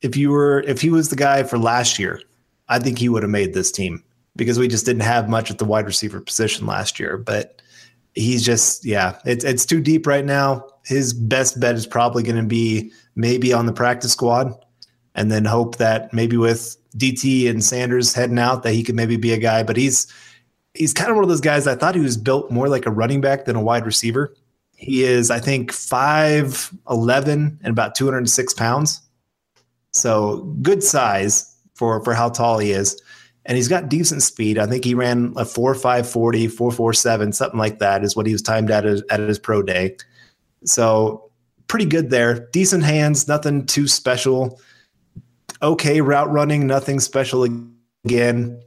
[0.02, 2.22] if you were if he was the guy for last year,
[2.68, 4.04] I think he would have made this team
[4.36, 7.18] because we just didn't have much at the wide receiver position last year.
[7.18, 7.62] But
[8.16, 12.38] he's just yeah, it's it's too deep right now his best bet is probably going
[12.38, 14.54] to be maybe on the practice squad,
[15.16, 19.18] and then hope that maybe with DT and Sanders heading out that he could maybe
[19.18, 19.64] be a guy.
[19.64, 20.12] But he's
[20.74, 21.68] he's kind of one of those guys.
[21.68, 24.34] I thought he was built more like a running back than a wide receiver.
[24.76, 29.02] He is, I think, five eleven and about two hundred and six pounds.
[29.92, 33.02] So good size for for how tall he is.
[33.48, 34.58] And he's got decent speed.
[34.58, 38.16] I think he ran a 4 5 40, 4 4 7, something like that is
[38.16, 39.96] what he was timed at at his pro day.
[40.66, 41.32] So
[41.68, 42.47] pretty good there.
[42.51, 44.59] Decent hands, nothing too special.
[45.61, 47.47] Okay route running, nothing special
[48.05, 48.61] again.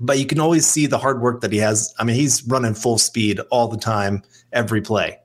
[0.00, 1.94] But you can always see the hard work that he has.
[1.98, 4.22] I mean, he's running full speed all the time,
[4.52, 5.18] every play.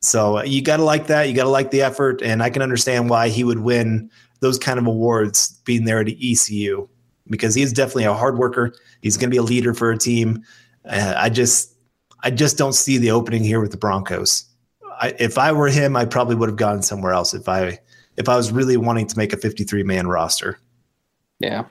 [0.00, 1.28] So you got to like that.
[1.28, 2.22] You got to like the effort.
[2.22, 4.10] And I can understand why he would win
[4.40, 6.88] those kind of awards being there at ECU
[7.28, 8.74] because he's definitely a hard worker.
[9.02, 10.42] He's going to be a leader for a team.
[10.84, 11.74] Uh, I just,
[12.20, 14.51] I just don't see the opening here with the Broncos.
[15.00, 17.78] I, if I were him, I probably would have gone somewhere else if I
[18.16, 20.58] if I was really wanting to make a 53 man roster.
[21.38, 21.64] Yeah.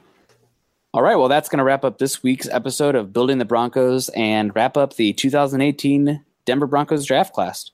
[0.94, 4.10] All right, well, that's going to wrap up this week's episode of Building the Broncos
[4.10, 7.72] and wrap up the 2018 Denver Broncos draft class.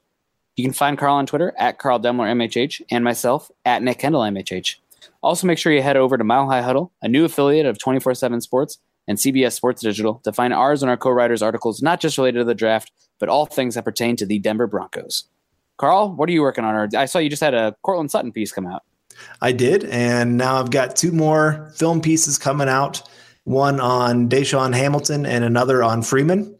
[0.55, 4.27] You can find Carl on Twitter at Carl Dumler MHH and myself at Nick Kendell
[4.31, 4.75] MHH.
[5.23, 8.13] Also, make sure you head over to Mile High Huddle, a new affiliate of 24
[8.13, 8.77] 7 Sports
[9.07, 12.39] and CBS Sports Digital, to find ours and our co writers' articles not just related
[12.39, 15.23] to the draft, but all things that pertain to the Denver Broncos.
[15.77, 16.75] Carl, what are you working on?
[16.75, 18.83] Or I saw you just had a Courtland Sutton piece come out.
[19.41, 23.01] I did, and now I've got two more film pieces coming out.
[23.45, 26.57] One on DaeSean Hamilton and another on Freeman.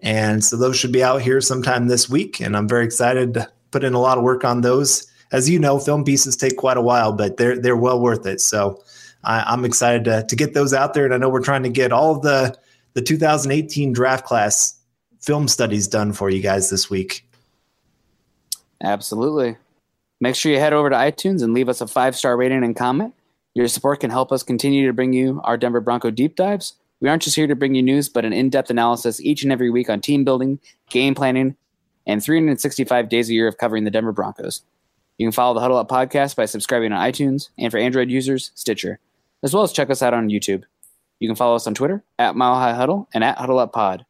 [0.00, 2.40] And so those should be out here sometime this week.
[2.40, 5.06] And I'm very excited to put in a lot of work on those.
[5.32, 8.40] As you know, film pieces take quite a while, but they're they're well worth it.
[8.40, 8.82] So
[9.24, 11.04] I, am excited to, to get those out there.
[11.04, 12.56] And I know we're trying to get all the
[12.92, 14.78] the 2018 draft class
[15.20, 17.26] film studies done for you guys this week.
[18.84, 19.56] Absolutely.
[20.20, 22.76] Make sure you head over to iTunes and leave us a five star rating and
[22.76, 23.14] comment.
[23.54, 26.74] Your support can help us continue to bring you our Denver Bronco deep dives.
[27.00, 29.52] We aren't just here to bring you news, but an in depth analysis each and
[29.52, 30.60] every week on team building,
[30.90, 31.56] game planning,
[32.06, 34.62] and 365 days a year of covering the Denver Broncos.
[35.18, 38.50] You can follow the Huddle Up podcast by subscribing on iTunes and for Android users,
[38.54, 38.98] Stitcher,
[39.42, 40.64] as well as check us out on YouTube.
[41.20, 44.04] You can follow us on Twitter at Mile High Huddle and at Huddle Up Pod.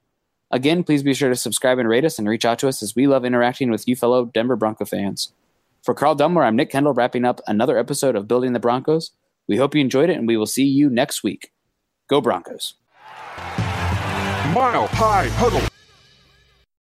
[0.55, 2.95] Again, please be sure to subscribe and rate us and reach out to us as
[2.95, 5.33] we love interacting with you fellow Denver Bronco fans.
[5.83, 9.11] For Carl Dumler, I'm Nick Kendell wrapping up another episode of Building the Broncos.
[9.49, 11.51] We hope you enjoyed it and we will see you next week.
[12.07, 12.75] Go Broncos.
[13.37, 15.74] Mile High Huddle.